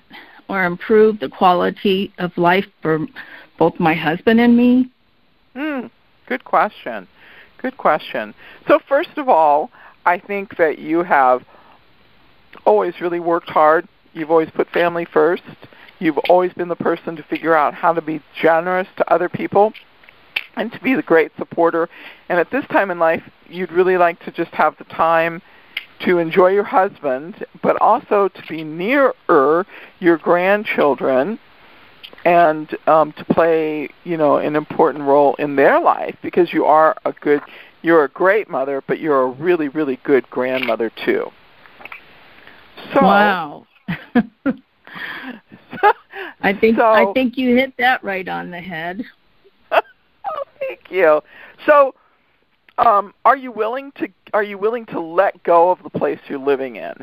[0.48, 3.06] or improve the quality of life for
[3.58, 4.90] both my husband and me?
[5.54, 5.86] Hmm,
[6.26, 7.06] good question.
[7.58, 8.34] Good question.
[8.68, 9.70] So first of all,
[10.06, 11.44] I think that you have
[12.64, 13.86] always really worked hard.
[14.12, 15.42] You've always put family first.
[15.98, 19.72] You've always been the person to figure out how to be generous to other people.
[20.56, 21.88] And to be the great supporter.
[22.28, 25.42] And at this time in life, you'd really like to just have the time
[26.00, 29.66] to enjoy your husband, but also to be nearer
[29.98, 31.38] your grandchildren
[32.24, 36.96] and um, to play, you know, an important role in their life because you are
[37.04, 37.40] a good,
[37.82, 41.30] you're a great mother, but you're a really, really good grandmother too.
[42.94, 43.66] So, wow.
[46.42, 49.04] I think so, I think you hit that right on the head.
[50.70, 51.20] Thank you.
[51.66, 51.94] So,
[52.78, 56.38] um, are you willing to are you willing to let go of the place you're
[56.38, 56.94] living in?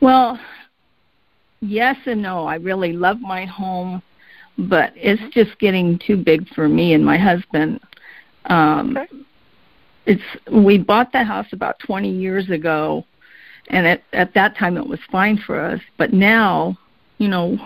[0.00, 0.38] Well,
[1.60, 2.44] yes and no.
[2.46, 4.02] I really love my home,
[4.58, 7.80] but it's just getting too big for me and my husband.
[8.46, 9.08] Um, okay.
[10.04, 13.04] It's we bought the house about 20 years ago,
[13.68, 15.80] and at at that time it was fine for us.
[15.96, 16.76] But now,
[17.18, 17.56] you know,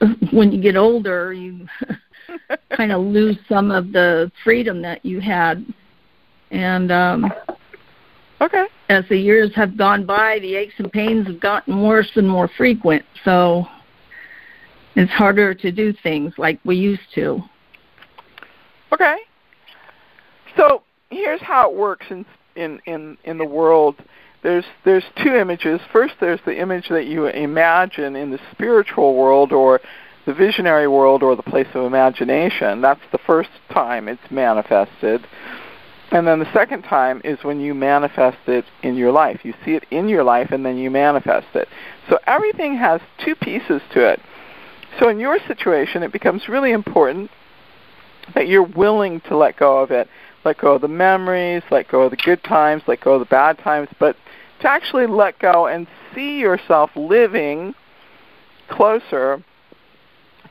[0.32, 1.68] when you get older, you
[2.76, 5.64] kind of lose some of the freedom that you had.
[6.50, 7.32] And um
[8.40, 8.66] okay.
[8.88, 12.48] As the years have gone by, the aches and pains have gotten worse and more
[12.56, 13.04] frequent.
[13.24, 13.66] So
[14.96, 17.42] it's harder to do things like we used to.
[18.92, 19.16] Okay.
[20.56, 22.24] So here's how it works in
[22.56, 23.96] in in in the world.
[24.42, 25.80] There's there's two images.
[25.92, 29.80] First, there's the image that you imagine in the spiritual world or
[30.28, 32.82] the visionary world or the place of imagination.
[32.82, 35.26] That's the first time it's manifested.
[36.10, 39.40] And then the second time is when you manifest it in your life.
[39.42, 41.66] You see it in your life and then you manifest it.
[42.10, 44.20] So everything has two pieces to it.
[44.98, 47.30] So in your situation, it becomes really important
[48.34, 50.10] that you're willing to let go of it.
[50.44, 53.26] Let go of the memories, let go of the good times, let go of the
[53.26, 54.14] bad times, but
[54.60, 57.74] to actually let go and see yourself living
[58.68, 59.42] closer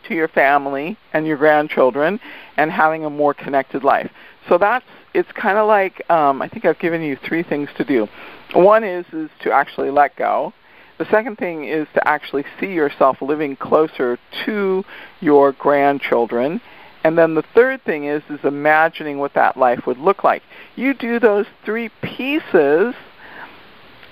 [0.07, 2.19] to your family and your grandchildren
[2.57, 4.11] and having a more connected life.
[4.49, 7.83] So that's it's kind of like um, I think I've given you three things to
[7.83, 8.07] do.
[8.53, 10.53] One is is to actually let go.
[10.97, 14.83] The second thing is to actually see yourself living closer to
[15.19, 16.59] your grandchildren.
[17.03, 20.43] And then the third thing is is imagining what that life would look like.
[20.75, 22.95] You do those three pieces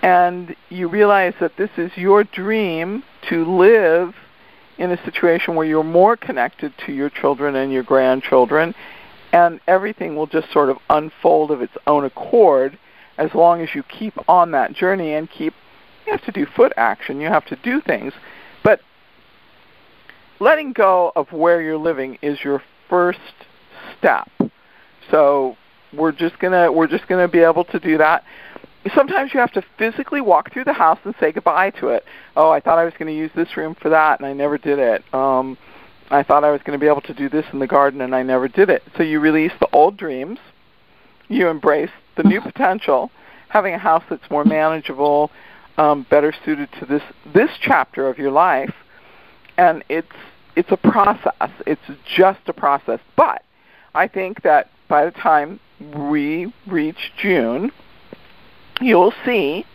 [0.01, 4.13] and you realize that this is your dream to live
[4.77, 8.75] in a situation where you're more connected to your children and your grandchildren,
[9.31, 12.77] and everything will just sort of unfold of its own accord
[13.17, 15.53] as long as you keep on that journey and keep
[16.05, 18.13] you have to do foot action, you have to do things.
[18.63, 18.79] But
[20.39, 23.19] letting go of where you're living is your first
[23.97, 24.29] step.
[25.09, 25.57] So
[25.93, 28.23] we're just gonna we're just gonna be able to do that
[28.93, 32.05] sometimes you have to physically walk through the house and say goodbye to it.
[32.35, 34.57] Oh, I thought I was going to use this room for that, and I never
[34.57, 35.03] did it.
[35.13, 35.57] Um,
[36.11, 38.15] I thought I was going to be able to do this in the garden, and
[38.15, 38.83] I never did it.
[38.95, 40.39] So you release the old dreams,
[41.27, 43.11] you embrace the new potential,
[43.49, 45.31] having a house that's more manageable,
[45.77, 47.01] um, better suited to this
[47.33, 48.73] this chapter of your life,
[49.57, 50.07] and it's
[50.55, 51.51] it's a process.
[51.65, 51.81] It's
[52.15, 52.99] just a process.
[53.17, 53.43] But
[53.93, 55.59] I think that by the time
[55.93, 57.71] we reach June,
[58.81, 59.65] you'll see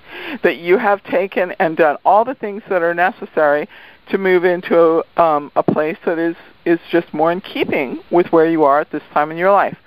[0.43, 3.69] that you have taken and done all the things that are necessary
[4.11, 8.27] to move into a, um, a place that is, is just more in keeping with
[8.33, 9.79] where you are at this time in your life.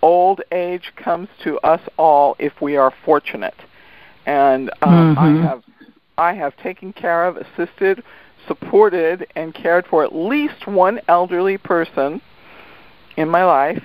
[0.00, 3.54] Old age comes to us all if we are fortunate.
[4.26, 5.18] And um, mm-hmm.
[5.18, 5.62] I have
[6.18, 8.02] I have taken care of, assisted,
[8.46, 12.20] supported, and cared for at least one elderly person
[13.16, 13.82] in my life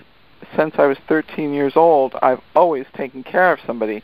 [0.55, 2.15] since I was 13 years old.
[2.21, 4.03] I've always taken care of somebody.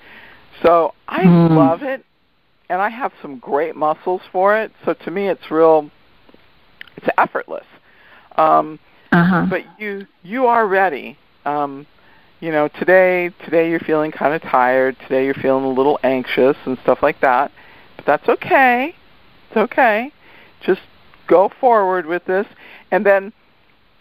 [0.61, 1.55] So I Mm.
[1.55, 2.05] love it,
[2.69, 4.71] and I have some great muscles for it.
[4.85, 5.89] So to me, it's real.
[6.97, 7.65] It's effortless.
[8.37, 8.79] Um,
[9.11, 9.45] Uh-huh.
[9.49, 11.17] but you you are ready.
[11.45, 11.85] Um,
[12.39, 14.97] you know, today today you're feeling kind of tired.
[14.99, 17.51] Today you're feeling a little anxious and stuff like that.
[17.97, 18.95] But that's okay.
[19.49, 20.11] It's okay.
[20.61, 20.81] Just
[21.27, 22.47] go forward with this,
[22.91, 23.31] and then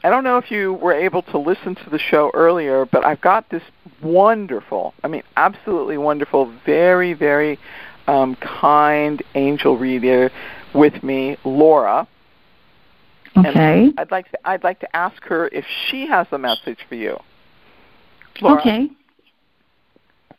[0.04, 3.20] I don't know if you were able to listen to the show earlier, but I've
[3.20, 3.62] got this
[4.02, 7.58] wonderful, I mean, absolutely wonderful, very, very
[8.08, 10.30] um, kind angel reader
[10.74, 12.08] with me, Laura.
[13.36, 13.84] Okay.
[13.84, 16.96] And I'd like to I'd like to ask her if she has a message for
[16.96, 17.16] you.
[18.42, 18.60] Laura.
[18.60, 18.88] Okay.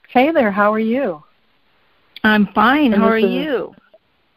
[0.09, 1.23] Hey there, how are you?
[2.23, 2.93] I'm fine.
[2.93, 3.75] And How are is- you?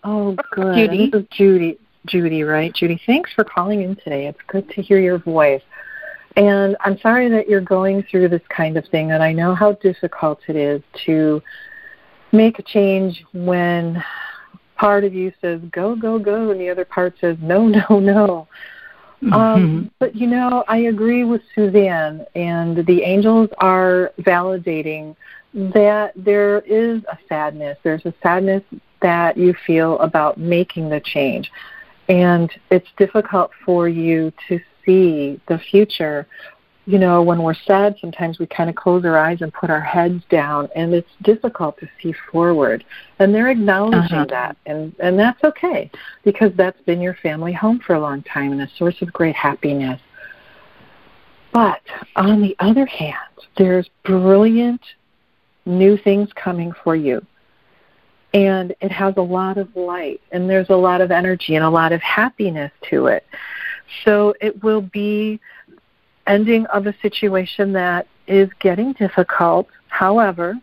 [0.05, 0.75] Oh, good.
[0.75, 1.11] Judy?
[1.11, 1.79] This is Judy.
[2.07, 2.75] Judy, right?
[2.75, 4.27] Judy, thanks for calling in today.
[4.27, 5.63] It's good to hear your voice.
[6.37, 9.73] And I'm sorry that you're going through this kind of thing, and I know how
[9.73, 11.43] difficult it is to
[12.33, 14.03] make a change when
[14.77, 18.49] part of you says go, go, go, and the other part says no, no, no.
[19.23, 19.87] Um, Mm-hmm.
[19.99, 25.17] but you know, I agree with Suzanne, and the angels are validating
[25.55, 27.79] that there is a sadness.
[27.83, 28.63] There's a sadness
[29.01, 31.51] that you feel about making the change,
[32.09, 36.27] and it's difficult for you to see the future.
[36.89, 39.81] You know, when we're sad, sometimes we kind of close our eyes and put our
[39.81, 42.85] heads down, and it's difficult to see forward.
[43.19, 44.27] And they're acknowledging Uh-huh.
[44.31, 45.91] that, and and that's okay
[46.23, 49.35] because that's been your family home for a long time and a source of great
[49.35, 50.01] happiness.
[51.53, 51.81] But
[52.15, 53.17] on the other hand,
[53.57, 54.83] there's brilliant
[55.65, 57.25] new things coming for you.
[58.37, 61.71] And it has a lot of light, and there's a lot of energy and a
[61.71, 63.25] lot of happiness to it.
[64.05, 65.41] So it will be
[66.27, 69.69] ending of a situation that is getting difficult.
[69.89, 70.55] However,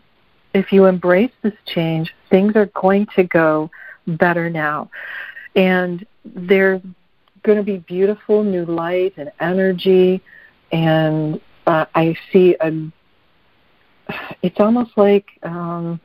[0.54, 3.70] if you embrace this change, things are going to go
[4.06, 4.88] better now.
[5.56, 6.80] And there's
[7.42, 10.22] going to be beautiful new light and energy.
[10.70, 12.70] And uh, I see a,
[14.42, 15.98] it's almost like um,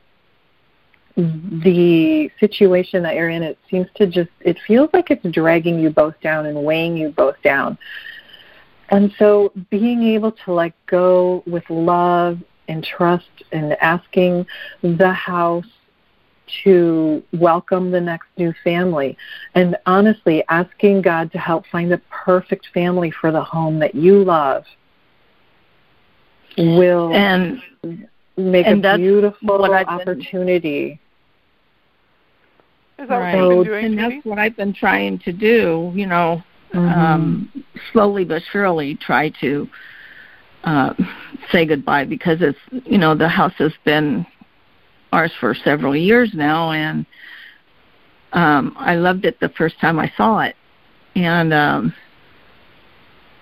[1.20, 5.90] the situation that you're in, it seems to just, it feels like it's dragging you
[5.90, 7.76] both down and weighing you both down.
[8.90, 14.46] And so being able to let go with love and trust and asking
[14.82, 15.66] the house
[16.64, 19.16] to welcome the next new family
[19.54, 24.24] and honestly asking God to help find the perfect family for the home that you
[24.24, 24.64] love
[26.56, 27.62] will And
[28.36, 31.00] make and a beautiful opportunity.
[33.00, 33.34] Is that right.
[33.34, 34.14] what you've been doing, and Judy?
[34.16, 35.92] that's what I've been trying to do.
[35.94, 36.42] You know,
[36.74, 36.96] Mhm.
[36.96, 39.68] um, slowly but surely try to
[40.64, 40.92] uh,
[41.50, 44.26] say goodbye because it's you know the house has been
[45.12, 47.06] ours for several years now, and
[48.32, 50.54] um, I loved it the first time I saw it,
[51.16, 51.94] and um,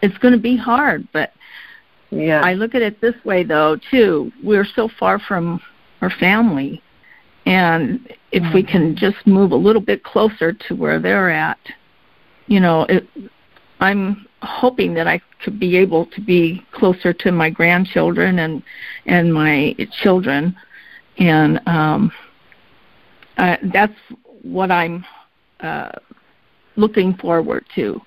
[0.03, 1.07] it's going to be hard.
[1.13, 1.33] But
[2.11, 2.41] yeah.
[2.43, 5.61] I look at it this way though too: we're so far from
[6.01, 6.81] our family,
[7.49, 11.59] and if we can just move a little bit closer to where they're at,
[12.47, 13.09] you know, it,
[13.81, 18.63] I'm hoping that I could be able to be closer to my grandchildren and
[19.07, 20.55] and my children,
[21.17, 22.13] and um,
[23.39, 23.97] uh, that's
[24.43, 25.07] what I'm
[25.61, 25.93] uh,
[26.77, 27.99] looking forward to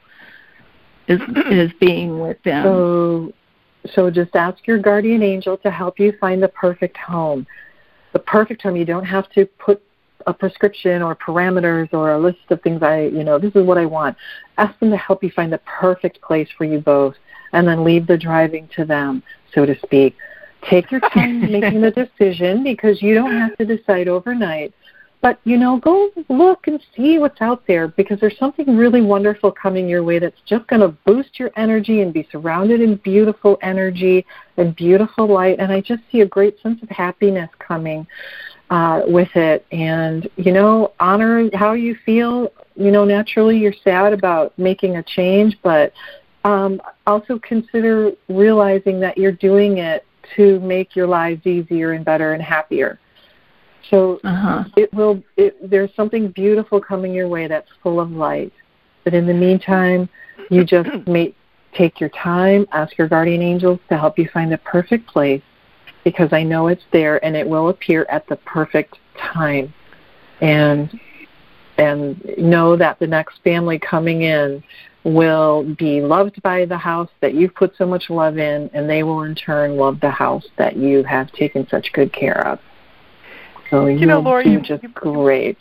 [1.08, 1.20] is
[1.50, 2.64] is being with them.
[2.64, 3.34] So,
[3.96, 7.48] so just ask your guardian angel to help you find the perfect home.
[8.14, 8.76] The perfect home.
[8.76, 9.82] You don't have to put
[10.28, 12.84] a prescription or parameters or a list of things.
[12.84, 14.18] I, you know, this is what I want.
[14.58, 17.16] Ask them to help you find the perfect place for you both,
[17.54, 20.16] and then leave the driving to them, so to speak.
[20.70, 24.74] Take your time making the decision because you don't have to decide overnight.
[25.22, 29.52] But you know, go look and see what's out there because there's something really wonderful
[29.52, 33.60] coming your way that's just going to boost your energy and be surrounded in beautiful
[33.62, 34.26] energy
[34.58, 35.60] and beautiful light.
[35.60, 38.08] And I just see a great sense of happiness coming
[38.72, 39.66] uh, with it.
[39.72, 42.52] And you know, honor how you feel.
[42.76, 45.94] You know, naturally you're sad about making a change, but
[46.44, 50.06] um, also consider realizing that you're doing it
[50.36, 53.00] to make your lives easier and better and happier.
[53.90, 54.64] So Uh-huh.
[54.78, 55.22] it will.
[55.38, 58.54] It, there's something beautiful coming your way that's full of light.
[59.04, 60.08] But in the meantime,
[60.50, 61.34] you just may
[61.74, 62.68] take your time.
[62.72, 65.42] Ask your guardian angels to help you find the perfect place,
[66.04, 69.74] because I know it's there and it will appear at the perfect time.
[70.42, 71.00] And
[71.78, 74.64] and know that the next family coming in
[75.04, 79.02] will be loved by the house that you've put so much love in, and they
[79.02, 82.60] will in turn love the house that you have taken such good care of.
[83.72, 85.58] So You know, you'll Laura, you- just you- great.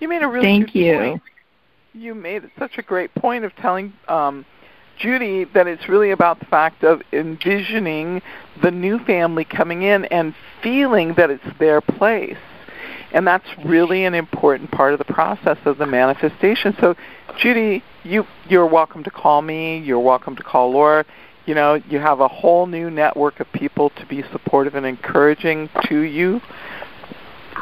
[0.00, 0.98] You made a really Thank good you.
[0.98, 1.22] point.
[1.94, 4.44] You made such a great point of telling um,
[4.98, 8.22] Judy that it's really about the fact of envisioning
[8.62, 12.38] the new family coming in and feeling that it's their place.
[13.12, 16.74] And that's really an important part of the process of the manifestation.
[16.80, 16.94] So,
[17.36, 19.78] Judy, you you're welcome to call me.
[19.78, 21.04] You're welcome to call Laura.
[21.44, 25.68] You know, you have a whole new network of people to be supportive and encouraging
[25.86, 26.40] to you.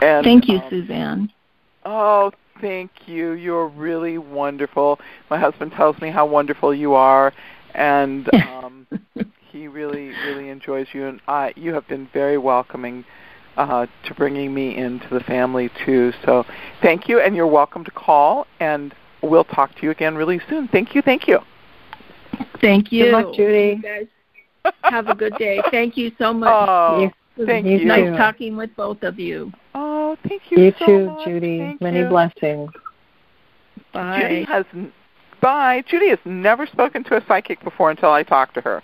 [0.03, 1.33] And, Thank you, um, Suzanne.
[1.85, 3.33] Oh, thank you.
[3.33, 4.99] You're really wonderful.
[5.31, 7.33] My husband tells me how wonderful you are,
[7.75, 8.87] and um,
[9.51, 11.07] he really, really enjoys you.
[11.07, 13.05] And I, you have been very welcoming
[13.57, 16.13] uh, to bringing me into the family too.
[16.25, 16.45] So,
[16.83, 18.47] thank you, and you're welcome to call.
[18.61, 20.69] And we'll talk to you again really soon.
[20.69, 21.03] Thank you.
[21.03, 21.39] Thank you.
[22.61, 23.05] Thank you.
[23.07, 23.77] Good luck, Judy.
[23.77, 24.07] You guys
[24.83, 25.63] have a good day.
[25.71, 26.69] Thank you so much.
[26.69, 27.13] Oh, You- It was
[27.47, 27.85] thank you you.
[27.85, 28.17] nice too.
[28.17, 29.53] talking with both of you.
[29.75, 30.63] Oh, thank you.
[30.63, 31.25] You so too, much.
[31.27, 31.59] Judy.
[31.59, 32.09] Thank Many you.
[32.09, 32.71] blessings.
[33.93, 34.21] Bye.
[34.21, 34.93] Judy has n-
[35.41, 35.85] Bye.
[35.89, 38.83] Judy has never spoken to a psychic before until I talked to her.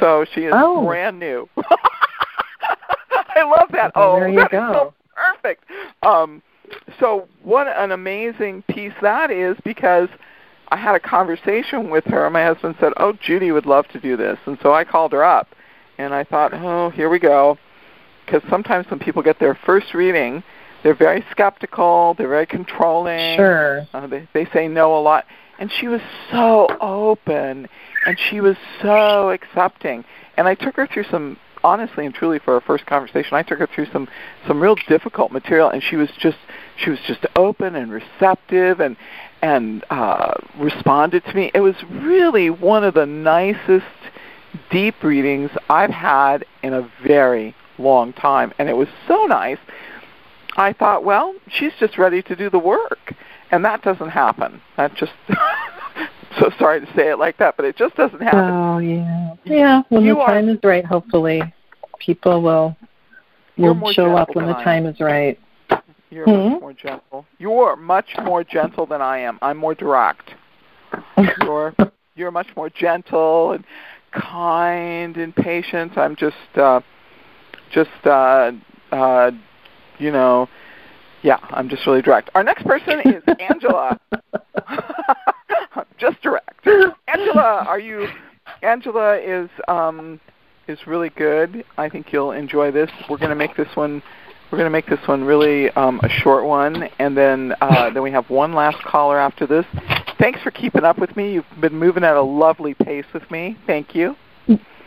[0.00, 0.84] So she is oh.
[0.84, 1.48] brand new.
[1.56, 3.92] I love that.
[3.94, 4.70] Well, oh, there you that go.
[4.70, 5.64] is so perfect.
[6.02, 6.42] Um,
[6.98, 10.08] so what an amazing piece that is because
[10.68, 12.28] I had a conversation with her.
[12.30, 15.22] My husband said, "Oh, Judy would love to do this," and so I called her
[15.22, 15.48] up,
[15.98, 17.58] and I thought, "Oh, here we go,"
[18.24, 20.42] because sometimes when people get their first reading,
[20.82, 23.36] they're very skeptical, they're very controlling.
[23.36, 23.86] Sure.
[23.92, 25.26] Uh, they they say no a lot,
[25.58, 26.00] and she was
[26.30, 27.68] so open,
[28.06, 30.04] and she was so accepting,
[30.36, 33.58] and I took her through some honestly and truly for our first conversation, I took
[33.58, 34.06] her through some
[34.46, 36.36] some real difficult material, and she was just
[36.76, 38.96] she was just open and receptive and
[39.42, 41.50] and uh, responded to me.
[41.54, 43.86] It was really one of the nicest
[44.70, 49.58] deep readings I've had in a very long time, and it was so nice.
[50.56, 53.14] I thought, well, she's just ready to do the work,
[53.50, 54.60] and that doesn't happen.
[54.76, 55.12] That just
[56.38, 58.40] so sorry to say it like that, but it just doesn't happen.
[58.40, 59.82] Oh yeah, yeah.
[59.88, 61.42] When You the are- time is right, hopefully,
[61.98, 62.76] people will
[63.56, 65.38] will show up when the time is right.
[66.10, 66.50] You're Hmm?
[66.52, 67.26] much more gentle.
[67.38, 69.38] You're much more gentle than I am.
[69.42, 70.34] I'm more direct.
[71.40, 71.74] You're
[72.14, 73.64] you're much more gentle and
[74.12, 75.98] kind and patient.
[75.98, 76.80] I'm just uh
[77.74, 78.52] just uh
[78.92, 79.30] uh
[79.98, 80.48] you know
[81.22, 82.28] yeah, I'm just really direct.
[82.34, 83.98] Our next person is Angela.
[85.98, 86.66] just direct.
[87.08, 88.08] Angela, are you
[88.62, 90.20] Angela is um
[90.68, 91.64] is really good.
[91.78, 92.90] I think you'll enjoy this.
[93.08, 94.02] We're going to make this one
[94.50, 98.02] we're going to make this one really um, a short one, and then uh, then
[98.02, 99.66] we have one last caller after this.
[100.18, 101.32] Thanks for keeping up with me.
[101.32, 103.56] You've been moving at a lovely pace with me.
[103.66, 104.14] Thank you.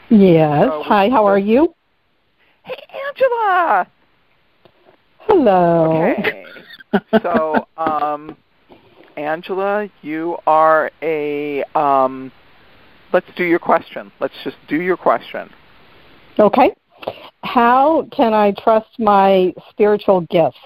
[0.09, 0.69] Yes.
[0.71, 1.73] Uh, Hi, how are you?
[2.68, 2.76] Hey,
[3.07, 3.88] Angela.
[5.20, 6.11] Hello.
[6.11, 6.45] Okay.
[7.22, 8.36] so, um,
[9.15, 11.63] Angela, you are a.
[11.76, 12.30] Um,
[13.13, 14.11] let's do your question.
[14.20, 15.49] Let's just do your question.
[16.38, 16.76] Okay.
[17.43, 20.57] How can I trust my spiritual gifts,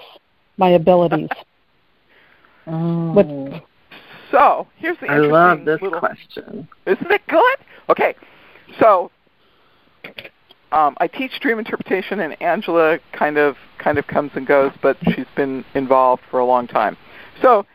[0.56, 1.28] my abilities?
[2.66, 3.62] With,
[4.32, 5.24] So here's the answer.
[5.24, 6.68] I love this little, question.
[6.86, 7.56] Isn't it good?
[7.90, 8.14] Okay,
[8.80, 9.10] so
[10.72, 14.96] um, I teach dream interpretation, and Angela kind of kind of comes and goes, but
[15.14, 16.96] she's been involved for a long time.
[17.42, 17.66] So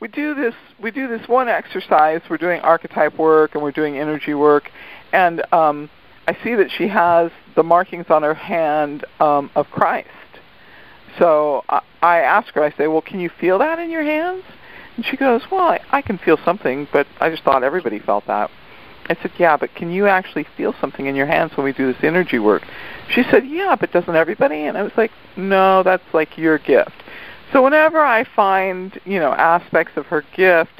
[0.00, 2.22] we do this we do this one exercise.
[2.28, 4.70] We're doing archetype work and we're doing energy work,
[5.12, 5.90] and um,
[6.26, 10.08] I see that she has the markings on her hand um, of Christ.
[11.18, 12.62] So I, I ask her.
[12.62, 14.44] I say, "Well, can you feel that in your hands?"
[14.96, 18.26] And she goes, "Well, I, I can feel something, but I just thought everybody felt
[18.26, 18.50] that."
[19.08, 21.92] I said, "Yeah, but can you actually feel something in your hands when we do
[21.92, 22.62] this energy work?"
[23.08, 27.02] She said, "Yeah, but doesn't everybody?" And I was like, "No, that's like your gift."
[27.52, 30.72] So whenever I find, you know, aspects of her gift,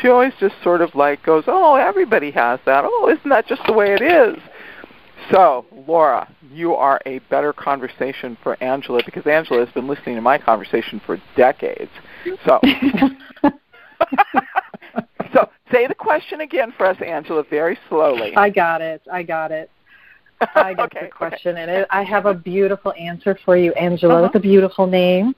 [0.00, 2.84] she always just sort of like goes, "Oh, everybody has that.
[2.86, 4.38] Oh, isn't that just the way it is?"
[5.30, 10.20] So, Laura, you are a better conversation for Angela because Angela has been listening to
[10.20, 11.90] my conversation for decades.
[12.44, 12.60] So,
[15.70, 18.34] say the question again for us, Angela, very slowly.
[18.36, 19.02] I got it.
[19.10, 19.70] I got it.
[20.54, 24.14] I got Okay, the question, and it, I have a beautiful answer for you, Angela.
[24.14, 24.22] Uh-huh.
[24.22, 25.34] That's a beautiful name.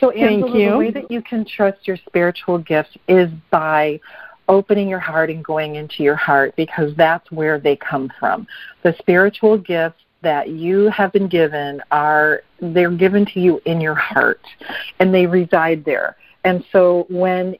[0.00, 0.70] So, Thank Angela, you.
[0.70, 4.00] the way that you can trust your spiritual gifts is by
[4.48, 8.46] opening your heart and going into your heart because that's where they come from.
[8.82, 13.94] The spiritual gifts that you have been given are they're given to you in your
[13.94, 14.40] heart
[14.98, 16.16] and they reside there.
[16.44, 17.56] And so when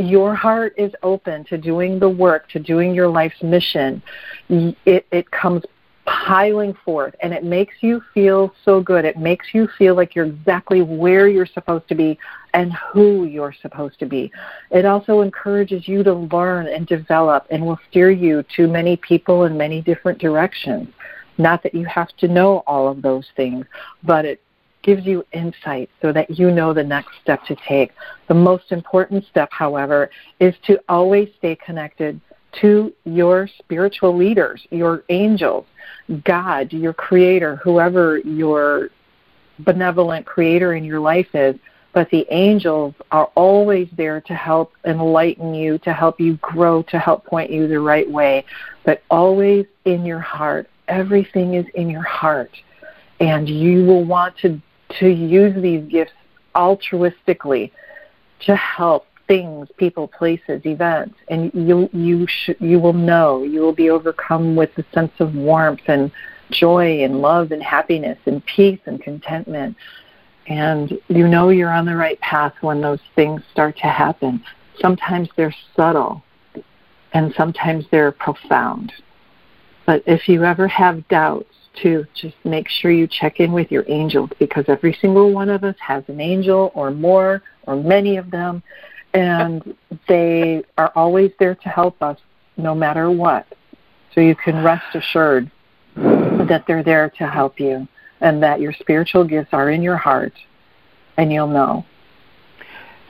[0.00, 4.02] your heart is open to doing the work, to doing your life's mission,
[4.48, 5.64] it, it comes
[6.06, 9.04] piling forth and it makes you feel so good.
[9.04, 12.18] It makes you feel like you're exactly where you're supposed to be
[12.52, 14.32] and who you're supposed to be.
[14.70, 19.44] It also encourages you to learn and develop and will steer you to many people
[19.44, 20.88] in many different directions.
[21.38, 23.66] Not that you have to know all of those things,
[24.02, 24.42] but it
[24.82, 27.92] gives you insight so that you know the next step to take.
[28.28, 32.20] The most important step, however, is to always stay connected
[32.60, 35.66] to your spiritual leaders, your angels,
[36.24, 38.90] God, your creator, whoever your
[39.60, 41.56] benevolent creator in your life is.
[41.92, 46.98] But the angels are always there to help enlighten you, to help you grow, to
[46.98, 48.44] help point you the right way.
[48.84, 50.68] But always in your heart.
[50.86, 52.50] Everything is in your heart.
[53.18, 54.60] And you will want to,
[54.98, 56.12] to use these gifts
[56.54, 57.70] altruistically
[58.40, 63.72] to help things, people, places, events, and you you sh- you will know you will
[63.72, 66.10] be overcome with a sense of warmth and
[66.50, 69.76] joy and love and happiness and peace and contentment,
[70.48, 74.42] and you know you're on the right path when those things start to happen.
[74.80, 76.22] sometimes they're subtle
[77.12, 78.92] and sometimes they're profound.
[79.86, 81.49] But if you ever have doubts,
[81.82, 85.64] to just make sure you check in with your angels because every single one of
[85.64, 88.62] us has an angel or more or many of them,
[89.14, 89.76] and
[90.08, 92.18] they are always there to help us
[92.56, 93.46] no matter what.
[94.14, 95.50] So you can rest assured
[95.94, 97.86] that they're there to help you
[98.20, 100.32] and that your spiritual gifts are in your heart
[101.16, 101.84] and you'll know.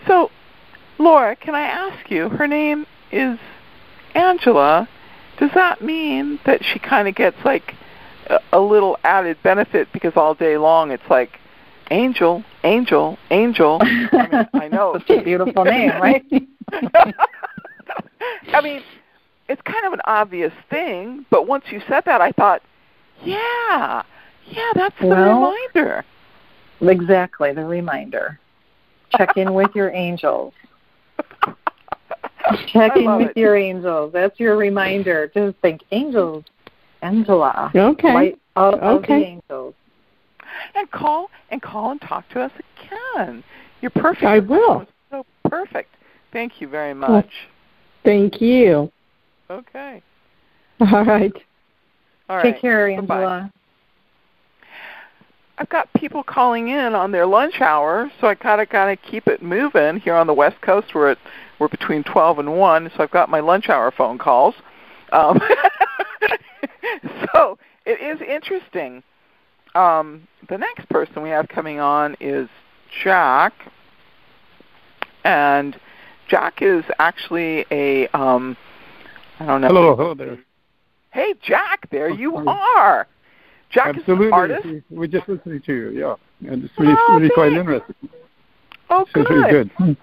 [0.06, 0.30] So,
[0.98, 2.28] Laura, can I ask you?
[2.28, 3.38] Her name is
[4.14, 4.88] Angela.
[5.38, 7.74] Does that mean that she kind of gets like
[8.52, 11.38] a, little added benefit because all day long it's like
[11.90, 13.78] angel, angel, angel?
[13.82, 16.24] I, mean, I know it's a beautiful name, right?
[18.52, 18.82] I mean,
[19.48, 22.62] it's kind of an obvious thing, but once you said that, I thought,
[23.24, 24.02] yeah,
[24.46, 26.04] yeah, that's the well, reminder.
[26.80, 28.38] Exactly, the reminder.
[29.16, 30.54] Check in with your angels.
[32.68, 33.36] Check in with it.
[33.36, 34.12] your angels.
[34.12, 35.30] That's your reminder.
[35.34, 36.44] Just think angels,
[37.02, 37.70] Angela.
[37.74, 38.14] Okay.
[38.14, 39.24] Light of, of the Okay.
[39.24, 39.74] angels.
[40.74, 42.52] And call and call and talk to us
[43.16, 43.42] again.
[43.80, 44.24] You're perfect.
[44.24, 44.86] I will.
[45.10, 45.90] So perfect.
[46.32, 47.28] Thank you very much.
[48.04, 48.90] Thank you.
[49.48, 50.02] Okay.
[50.80, 51.32] All right.
[52.28, 52.42] All right.
[52.52, 53.14] Take care, Bye-bye.
[53.16, 53.52] Angela.
[55.58, 58.98] I've got people calling in on their lunch hour, so I kind of kind of
[59.10, 60.94] keep it moving here on the West Coast.
[60.94, 61.18] We're at
[61.58, 64.54] we're between twelve and one, so I've got my lunch hour phone calls.
[65.12, 65.38] Um,
[67.34, 69.02] so it is interesting.
[69.74, 72.48] Um, the next person we have coming on is
[73.02, 73.52] Jack,
[75.24, 75.78] and
[76.28, 78.56] Jack is actually a um,
[79.38, 79.68] I don't know.
[79.68, 80.38] Hello, hello there.
[81.12, 83.06] Hey, Jack, there you are.
[83.70, 84.26] Jack Absolutely.
[84.26, 84.64] is an artist.
[84.66, 86.14] We- We're just listening to you, yeah.
[86.50, 87.94] And it's really, Oh, really quite interesting.
[88.90, 89.70] Oh, So it's really good.
[89.78, 89.96] good.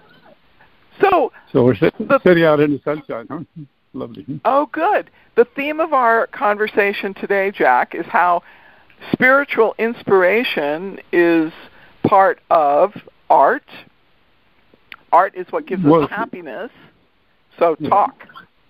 [1.00, 3.40] So, So we're sit- The- sitting out in the sunshine, huh?
[3.98, 4.40] Lovely.
[4.44, 5.10] oh, good.
[5.36, 8.42] The theme of our conversation today, Jack, is how
[9.12, 11.52] spiritual inspiration is
[12.04, 12.92] part of
[13.30, 13.68] art.
[15.12, 16.70] Art is what gives Well- us happiness.
[17.58, 17.88] So, Yeah.
[17.88, 18.24] talk.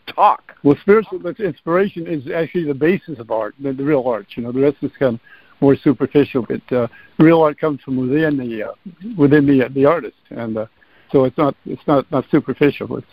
[0.07, 0.55] Talk.
[0.63, 4.27] Well, spiritual inspiration is actually the basis of art, the, the real art.
[4.37, 5.21] You know, the rest is kind of
[5.61, 8.73] more superficial, but uh, real art comes from within the uh,
[9.17, 10.67] within the uh, the artist, and uh,
[11.13, 12.97] so it's not it's not not superficial.
[12.97, 13.07] It's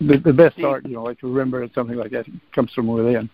[0.00, 3.28] the, the best art, you know, like remember something like that comes from within,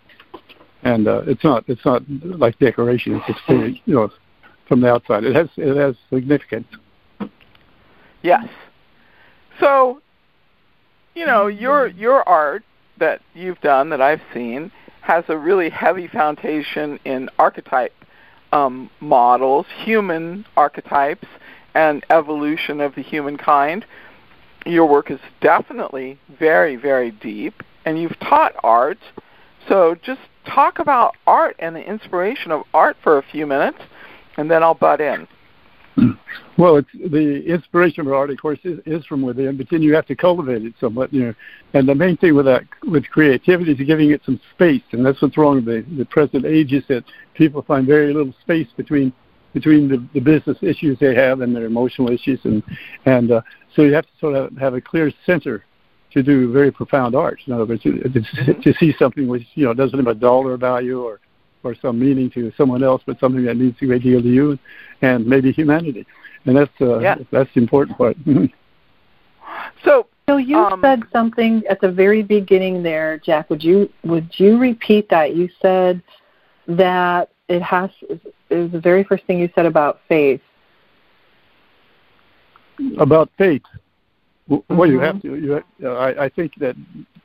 [0.82, 3.16] and uh, it's not it's not like decoration.
[3.16, 4.10] It's just very, you know
[4.66, 5.24] from the outside.
[5.24, 6.66] It has it has significance.
[8.22, 8.46] Yes.
[9.60, 10.00] So,
[11.14, 12.64] you know, your your art
[12.98, 14.70] that you've done that I've seen
[15.02, 17.94] has a really heavy foundation in archetype
[18.52, 21.28] um, models, human archetypes,
[21.74, 23.84] and evolution of the humankind.
[24.66, 28.98] Your work is definitely very, very deep, and you've taught art.
[29.68, 33.78] So just talk about art and the inspiration of art for a few minutes,
[34.36, 35.26] and then I'll butt in.
[36.58, 39.94] Well, it's the inspiration of art, of course, is, is from within, but then you
[39.94, 41.34] have to cultivate it somewhat, you know.
[41.74, 45.20] And the main thing with that, with creativity, is giving it some space, and that's
[45.20, 47.04] what's wrong with the, the present age is that
[47.34, 49.12] people find very little space between
[49.52, 52.62] between the, the business issues they have and their emotional issues, and
[53.04, 53.42] and uh,
[53.76, 55.64] so you have to sort of have a clear center
[56.12, 57.38] to do very profound art.
[57.46, 60.56] In other words, to, to, to see something which you know doesn't have a dollar
[60.56, 61.20] value or
[61.62, 64.58] or some meaning to someone else, but something that means a great deal to you
[65.02, 66.06] and maybe humanity.
[66.46, 67.16] And that's uh, Yeah.
[67.30, 68.16] that's the important part.
[69.84, 73.48] So So you Um, said something at the very beginning there, Jack.
[73.50, 75.36] Would you would you repeat that?
[75.36, 76.02] You said
[76.66, 77.90] that it has.
[78.50, 80.40] It was the very first thing you said about faith.
[82.98, 83.62] About faith.
[84.48, 85.02] Well, you Mhm.
[85.02, 85.34] have to.
[85.34, 86.76] You, uh, I, I think that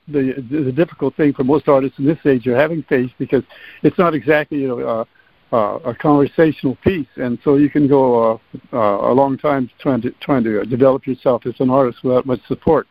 [0.08, 3.44] the the difficult thing for most artists in this age are having faith because
[3.84, 5.06] it's not exactly you know uh,
[5.56, 8.38] uh, a conversational piece, and so you can go uh,
[8.74, 12.42] uh, a long time trying to trying to develop yourself as an artist without much
[12.48, 12.88] support,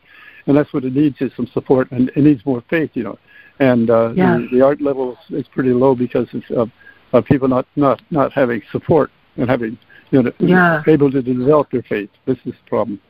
[0.46, 3.18] and that's what it needs is some support, and it needs more faith, you know.
[3.58, 4.38] And uh, Yeah.
[4.38, 6.70] the, the art level is, is pretty low because of, of,
[7.12, 9.76] of people not not not having support and having
[10.10, 10.82] you know Yeah.
[10.86, 12.10] able to develop their faith.
[12.26, 13.00] This is the problem.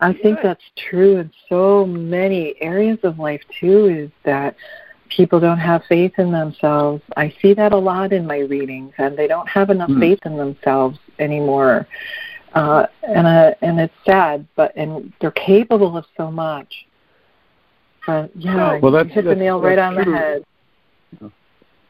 [0.00, 3.86] I think that's true in so many areas of life too.
[3.86, 4.54] Is that
[5.08, 7.02] people don't have faith in themselves.
[7.16, 10.00] I see that a lot in my readings, and they don't have enough Hmm.
[10.00, 11.86] faith in themselves anymore.
[12.54, 16.86] Uh, and uh, and it's sad, but and they're capable of so much.
[18.06, 20.04] But yeah, Well, you that's- hit the nail right on true.
[20.12, 20.44] the head.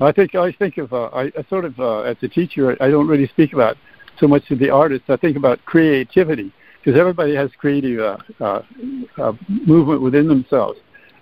[0.01, 2.89] I think I think of uh, I, I sort of uh, as a teacher I
[2.89, 3.77] don't really speak about
[4.21, 5.05] so much of the artist.
[5.09, 8.63] I think about creativity because everybody has creative uh, uh,
[9.19, 10.79] uh, movement within themselves.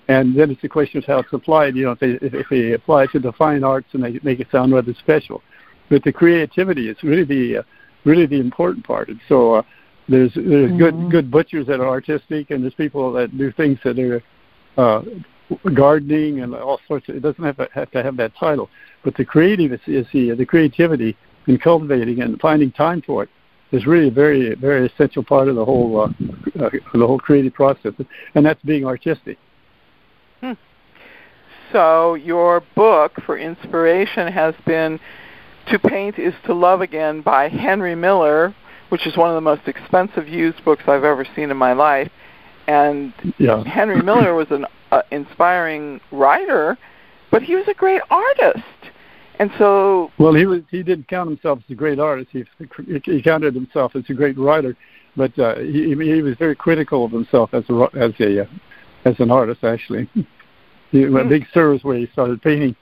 [0.09, 1.75] And then it's a question of how it's applied.
[1.75, 4.39] You know, if they, if they apply it to the fine arts and they make
[4.39, 5.43] it sound rather special,
[5.91, 7.63] but the creativity is really the uh,
[8.05, 9.09] really the important part.
[9.09, 9.63] And so uh,
[10.09, 10.79] there's there's mm-hmm.
[10.79, 14.23] good good butchers that are artistic, and there's people that do things that are
[14.77, 15.03] uh,
[15.75, 17.09] gardening and all sorts.
[17.09, 18.69] Of, it doesn't have to have, to have that title,
[19.05, 21.17] but the creative is, is the the creativity
[21.47, 23.29] in cultivating and finding time for it
[23.73, 27.55] is really a very very essential part of the whole uh, uh, the whole creative
[27.55, 27.93] process,
[28.35, 29.39] and that's being artistic.
[30.41, 30.53] Hmm.
[31.73, 35.01] So your book for inspiration has been
[35.71, 38.55] "To Paint Is to Love Again" by Henry Miller,
[38.89, 42.11] which is one of the most expensive used books I've ever seen in my life.
[42.69, 43.63] And yeah.
[43.63, 46.77] Henry Miller was an uh, inspiring writer,
[47.31, 48.65] but he was a great artist.
[49.39, 52.31] And so, well, he was he didn't count himself as a great artist.
[52.33, 52.45] He
[53.05, 54.75] he counted himself as a great writer,
[55.15, 58.47] but uh, he he was very critical of himself as a as a uh,
[59.05, 59.63] as an artist.
[59.63, 60.09] Actually,
[60.91, 61.29] he went mm-hmm.
[61.29, 62.75] big service where he started painting,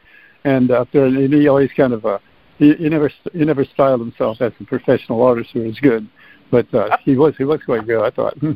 [0.45, 2.19] and up there, and he always kind of uh,
[2.59, 6.09] he, he never he never styled himself as a professional artist who was good,
[6.53, 8.03] but uh, he was he was quite good.
[8.03, 8.37] I thought.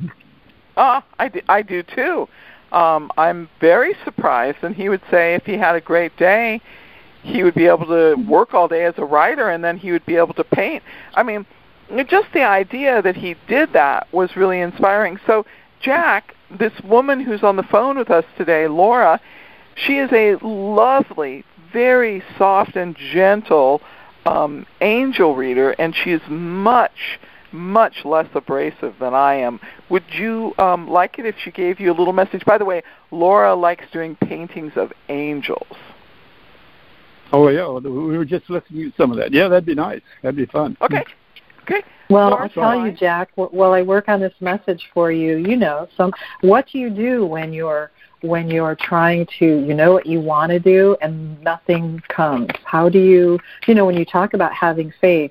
[0.81, 2.29] Ah, uh, I do, I do too.
[2.73, 6.61] Um, I'm very surprised, and he would say if he had a great day,
[7.23, 10.07] he would be able to work all day as a writer, and then he would
[10.07, 10.83] be able to paint.
[11.15, 11.47] I mean,
[12.07, 15.19] just the idea that he did that was really inspiring.
[15.27, 15.47] So,
[15.81, 19.21] Jack, this woman who's on the phone with us today, Laura,
[19.75, 23.81] she is a lovely, very soft and gentle
[24.27, 27.19] um, angel reader, and she is much,
[27.53, 29.61] much less abrasive than I am.
[29.89, 32.45] Would you um, like it if she gave you a little message?
[32.45, 35.77] By the way, Laura likes doing paintings of angels.
[37.33, 39.33] Oh yeah, we were just listening to some of that.
[39.33, 40.01] Yeah, that'd be nice.
[40.23, 40.77] That'd be fun.
[40.81, 41.05] Okay.
[41.63, 41.83] Okay.
[42.09, 43.29] Well, I'll tell you, Jack.
[43.35, 47.27] While I work on this message for you, you know, some what do you do
[47.27, 47.91] when you're
[48.23, 52.49] when you're trying to, you know what you want to do and nothing comes?
[52.65, 55.31] How do you, you know, when you talk about having faith,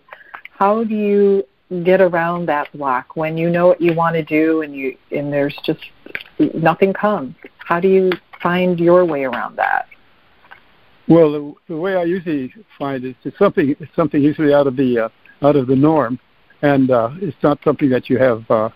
[0.52, 1.44] how do you
[1.84, 5.32] get around that block when you know what you want to do and you and
[5.32, 5.80] there's just
[6.54, 7.36] nothing comes?
[7.58, 8.12] How do you
[8.42, 9.88] find your way around that?
[11.08, 14.76] Well, the, the way I usually find it, it's something it's something usually out of
[14.76, 15.10] the uh,
[15.46, 16.20] out of the norm,
[16.62, 18.70] and uh, it's not something that you have uh,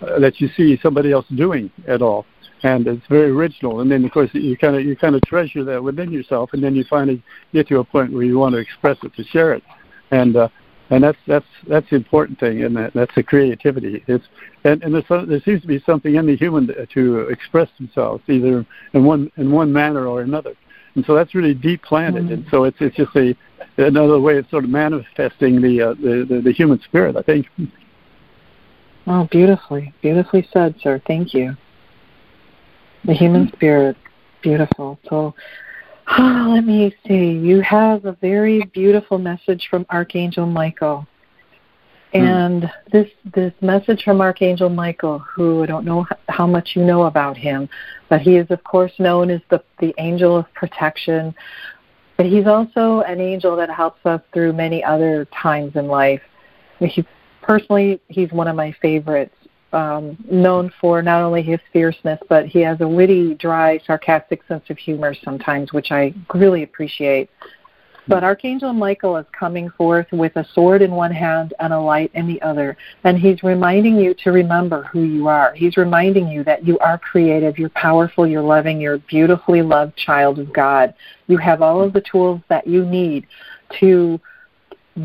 [0.00, 2.26] that you see somebody else doing at all,
[2.62, 3.80] and it's very original.
[3.80, 6.62] And then of course you kind of you kind of treasure that within yourself, and
[6.62, 7.22] then you finally
[7.52, 9.62] get to a point where you want to express it to share it,
[10.10, 10.48] and uh,
[10.90, 14.04] and that's that's that's the important thing, and that, that's the creativity.
[14.06, 14.24] It's
[14.64, 18.22] and, and there's, there seems to be something in the human to, to express themselves
[18.28, 20.54] either in one in one manner or another
[20.96, 22.24] and so that's really deep planted.
[22.24, 22.32] Mm-hmm.
[22.32, 23.36] And so it's it's just a
[23.76, 27.16] another way of sort of manifesting the, uh, the, the the human spirit.
[27.16, 27.46] I think.
[29.06, 31.00] Oh, beautifully, beautifully said, sir.
[31.06, 31.56] Thank you.
[33.04, 33.56] The human mm-hmm.
[33.56, 33.96] spirit,
[34.42, 34.98] beautiful.
[35.08, 35.32] So,
[36.08, 37.32] oh, let me see.
[37.32, 41.06] You have a very beautiful message from Archangel Michael.
[42.12, 42.20] Hmm.
[42.20, 47.04] And this this message from Archangel Michael, who I don't know how much you know
[47.04, 47.68] about him,
[48.08, 51.34] but he is of course known as the the angel of protection.
[52.16, 56.22] But he's also an angel that helps us through many other times in life.
[56.78, 57.06] He
[57.42, 59.35] personally, he's one of my favorites.
[59.72, 64.64] Um, known for not only his fierceness, but he has a witty, dry, sarcastic sense
[64.70, 67.28] of humor sometimes, which I really appreciate.
[68.08, 72.12] But Archangel Michael is coming forth with a sword in one hand and a light
[72.14, 72.76] in the other.
[73.02, 75.52] And he's reminding you to remember who you are.
[75.54, 79.96] He's reminding you that you are creative, you're powerful, you're loving, you're a beautifully loved
[79.96, 80.94] child of God.
[81.26, 83.26] You have all of the tools that you need
[83.80, 84.20] to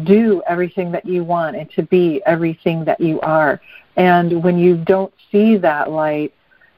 [0.03, 3.59] do everything that you want and to be everything that you are.
[3.97, 6.33] And when you don't see that light,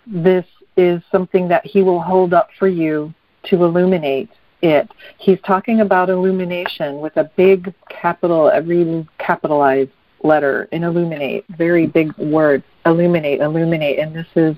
[0.08, 0.46] this
[0.76, 4.30] is something that he will hold up for you to illuminate
[4.62, 4.90] it.
[5.18, 9.92] He's talking about illumination with a big capital, every capitalized
[10.24, 14.00] letter in illuminate, very big word, illuminate, illuminate.
[14.00, 14.56] And this is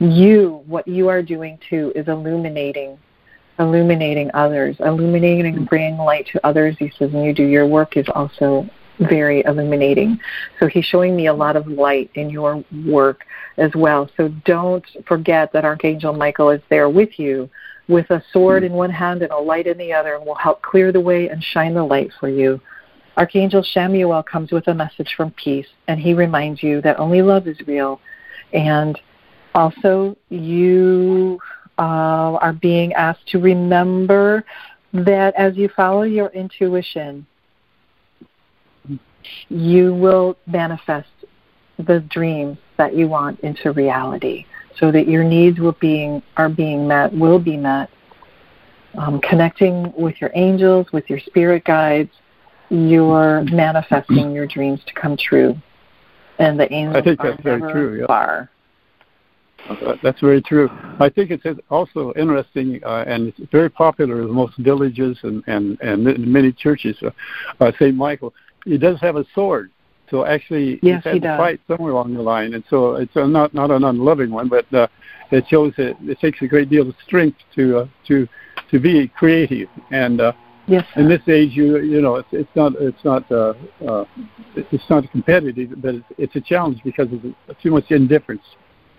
[0.00, 2.98] you, what you are doing too is illuminating,
[3.58, 6.76] illuminating others, illuminating and bringing light to others.
[6.78, 8.68] He says, and you do your work is also
[9.00, 10.20] very illuminating.
[10.58, 13.24] So he's showing me a lot of light in your work
[13.56, 14.10] as well.
[14.16, 17.48] So don't forget that Archangel Michael is there with you
[17.88, 20.62] with a sword in one hand and a light in the other and will help
[20.62, 22.60] clear the way and shine the light for you.
[23.16, 27.48] Archangel Chamuel comes with a message from peace, and he reminds you that only love
[27.48, 28.00] is real.
[28.52, 28.98] And
[29.54, 31.40] also, you
[31.78, 34.44] uh, are being asked to remember
[34.92, 37.26] that as you follow your intuition,
[39.48, 41.08] you will manifest
[41.78, 44.44] the dreams that you want into reality
[44.78, 47.90] so that your needs will being are being met, will be met.
[48.98, 52.10] Um, connecting with your angels, with your spirit guides,
[52.70, 55.56] you're manifesting your dreams to come true.
[56.38, 58.00] And the angels I think are that's very true.
[58.00, 58.06] Yeah.
[58.06, 58.50] far.
[59.68, 60.70] Uh, That's very true.
[60.98, 65.78] I think it's also interesting, uh, and it's very popular in most villages and and
[65.80, 66.96] and many churches.
[67.02, 67.10] Uh,
[67.60, 68.34] uh, Saint Michael,
[68.64, 69.70] he does have a sword,
[70.10, 73.16] so actually Yes, he's had he to fight somewhere along the line, and so it's
[73.16, 74.86] uh, not not an unloving one, but uh,
[75.30, 78.28] it shows that it takes a great deal of strength to uh, to
[78.70, 80.20] to be creative and.
[80.20, 80.32] Uh,
[80.66, 80.86] Yes.
[80.94, 83.54] in this age, you you know, it's it's not it's not uh,
[83.88, 84.04] uh,
[84.54, 88.44] it's not competitive, but it's, it's a challenge because of too much indifference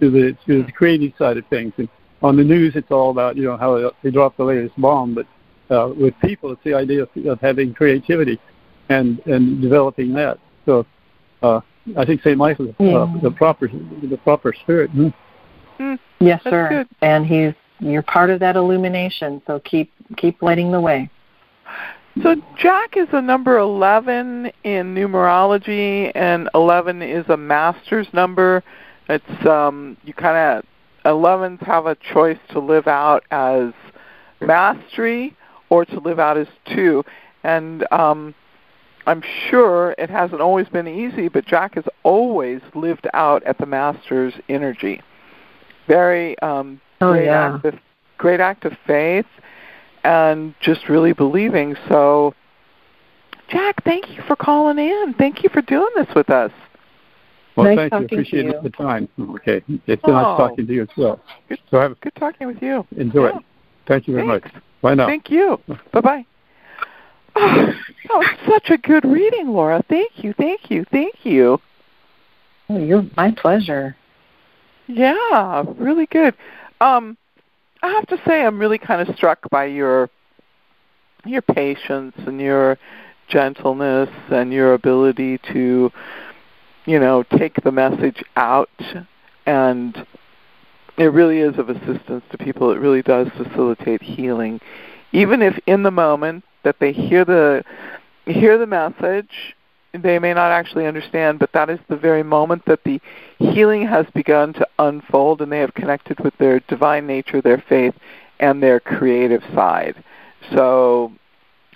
[0.01, 1.71] to the to the creative side of things.
[1.77, 1.87] And
[2.21, 5.25] on the news, it's all about you know how they drop the latest bomb, but
[5.73, 8.37] uh, with people, it's the idea of, of having creativity
[8.91, 10.37] and and developing that.
[10.65, 10.85] So
[11.41, 11.61] uh,
[11.97, 13.13] I think Saint Michael is uh, Yeah.
[13.23, 14.91] the proper the proper spirit.
[14.91, 15.07] Hmm.
[15.79, 16.69] Mm, Yes, That's sir.
[16.69, 16.87] good.
[17.01, 21.09] And he's you're part of that illumination, so keep keep lighting the way.
[22.21, 28.61] So Jack is a number 11 in numerology, and 11 is a master's number.
[29.07, 30.65] It's um, you kind of
[31.05, 33.71] 11s have a choice to live out as
[34.41, 35.35] mastery
[35.69, 37.03] or to live out as two,
[37.43, 38.35] and um,
[39.07, 43.65] I'm sure it hasn't always been easy, but Jack has always lived out at the
[43.65, 45.01] master's energy.
[45.87, 47.55] Very um, Oh, great yeah.
[47.55, 47.75] act of
[48.19, 49.25] great act of faith
[50.03, 51.75] and just really believing.
[51.89, 52.35] So,
[53.49, 55.15] Jack, thank you for calling in.
[55.17, 56.51] Thank you for doing this with us.
[57.55, 58.05] Well, Nice thank you.
[58.05, 58.59] Appreciate you.
[58.61, 59.09] the time.
[59.19, 60.11] Okay, it's Oh.
[60.11, 61.19] nice talking to you as well.
[61.49, 62.85] Good, So have good talking with you.
[62.95, 63.37] enjoy Yeah.
[63.37, 63.43] it.
[63.87, 64.53] Thank you very Thanks.
[64.53, 64.63] much.
[64.81, 65.07] Bye now.
[65.07, 65.59] Thank you.
[65.91, 66.25] Bye bye.
[67.35, 69.83] Oh, that was such a good reading, Laura.
[69.87, 71.59] Thank you, thank you, thank you.
[72.69, 73.95] Oh, you're my pleasure.
[74.87, 76.35] Yeah, really good.
[76.79, 77.17] Um,
[77.81, 80.09] I have to say, I'm really kind of struck by your
[81.25, 82.77] your patience and your
[83.27, 85.91] gentleness and your ability to,
[86.85, 88.69] you know, take the message out,
[89.45, 90.05] and
[90.97, 92.71] it really is of assistance to people.
[92.71, 94.59] It really does facilitate healing,
[95.11, 97.63] even if in the moment that they hear the
[98.25, 99.55] hear the message
[99.93, 103.01] they may not actually understand, but that is the very moment that the
[103.39, 107.93] healing has begun to unfold and they have connected with their divine nature, their faith,
[108.39, 110.01] and their creative side.
[110.53, 111.11] So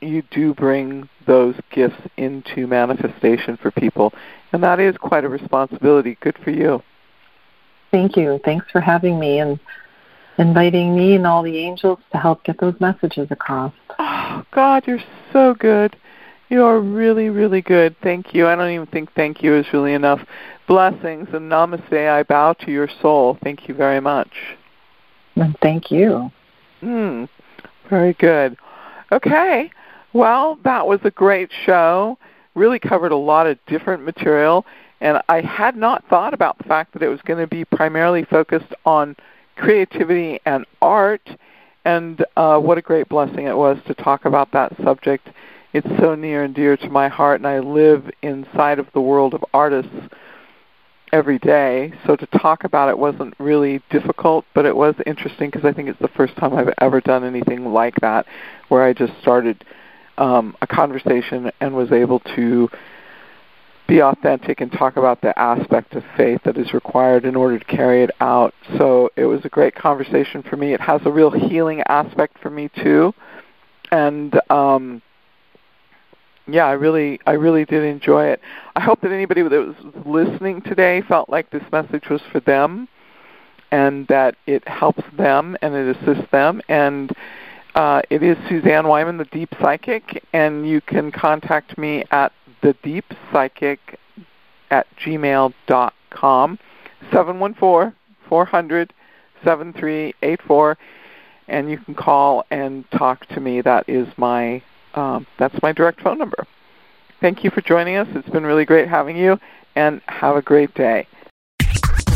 [0.01, 4.13] you do bring those gifts into manifestation for people,
[4.53, 6.17] and that is quite a responsibility.
[6.21, 6.81] Good for you.
[7.91, 8.39] Thank you.
[8.43, 9.59] Thanks for having me and
[10.37, 13.73] inviting me and all the angels to help get those messages across.
[13.99, 14.99] Oh, God, you're
[15.31, 15.95] so good.
[16.49, 17.95] You're really, really good.
[18.03, 18.47] Thank you.
[18.47, 20.21] I don't even think thank you is really enough.
[20.67, 22.09] Blessings and namaste.
[22.09, 23.37] I bow to your soul.
[23.43, 24.31] Thank you very much.
[25.35, 26.31] And thank you.
[26.81, 27.27] Mm,
[27.89, 28.57] very good.
[29.11, 29.71] Okay.
[30.13, 32.17] Well, that was a great show.
[32.53, 34.65] Really covered a lot of different material.
[35.01, 38.23] And I had not thought about the fact that it was going to be primarily
[38.23, 39.15] focused on
[39.55, 41.27] creativity and art.
[41.85, 45.29] And uh, what a great blessing it was to talk about that subject.
[45.73, 49.33] It's so near and dear to my heart, and I live inside of the world
[49.33, 49.91] of artists
[51.11, 51.93] every day.
[52.07, 55.89] So to talk about it wasn't really difficult, but it was interesting because I think
[55.89, 58.25] it's the first time I've ever done anything like that,
[58.69, 59.63] where I just started
[60.17, 62.69] um, a conversation and was able to
[63.87, 67.65] be authentic and talk about the aspect of faith that is required in order to
[67.65, 68.53] carry it out.
[68.77, 70.73] So it was a great conversation for me.
[70.73, 73.13] It has a real healing aspect for me too,
[73.91, 75.01] and um,
[76.47, 78.41] yeah, I really, I really did enjoy it.
[78.75, 79.75] I hope that anybody that was
[80.05, 82.87] listening today felt like this message was for them,
[83.71, 86.61] and that it helps them and it assists them.
[86.69, 87.11] And
[87.73, 92.31] uh, it is Suzanne Wyman, the Deep Psychic, and you can contact me at
[92.61, 93.99] the Deep Psychic
[94.71, 96.59] at gmail dot com,
[97.11, 97.93] seven one four
[98.27, 98.93] four hundred
[99.43, 100.77] seven three eight four,
[101.47, 103.61] and you can call and talk to me.
[103.61, 104.61] That is my
[104.93, 106.45] um, that's my direct phone number.
[107.21, 108.07] Thank you for joining us.
[108.13, 109.39] It's been really great having you,
[109.75, 111.07] and have a great day.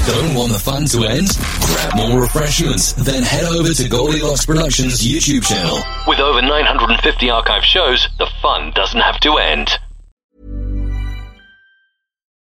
[0.09, 1.29] Don't want the fun to end?
[1.61, 5.77] Grab more refreshments, then head over to Goldilocks Productions YouTube channel.
[6.07, 9.69] With over 950 archive shows, the fun doesn't have to end.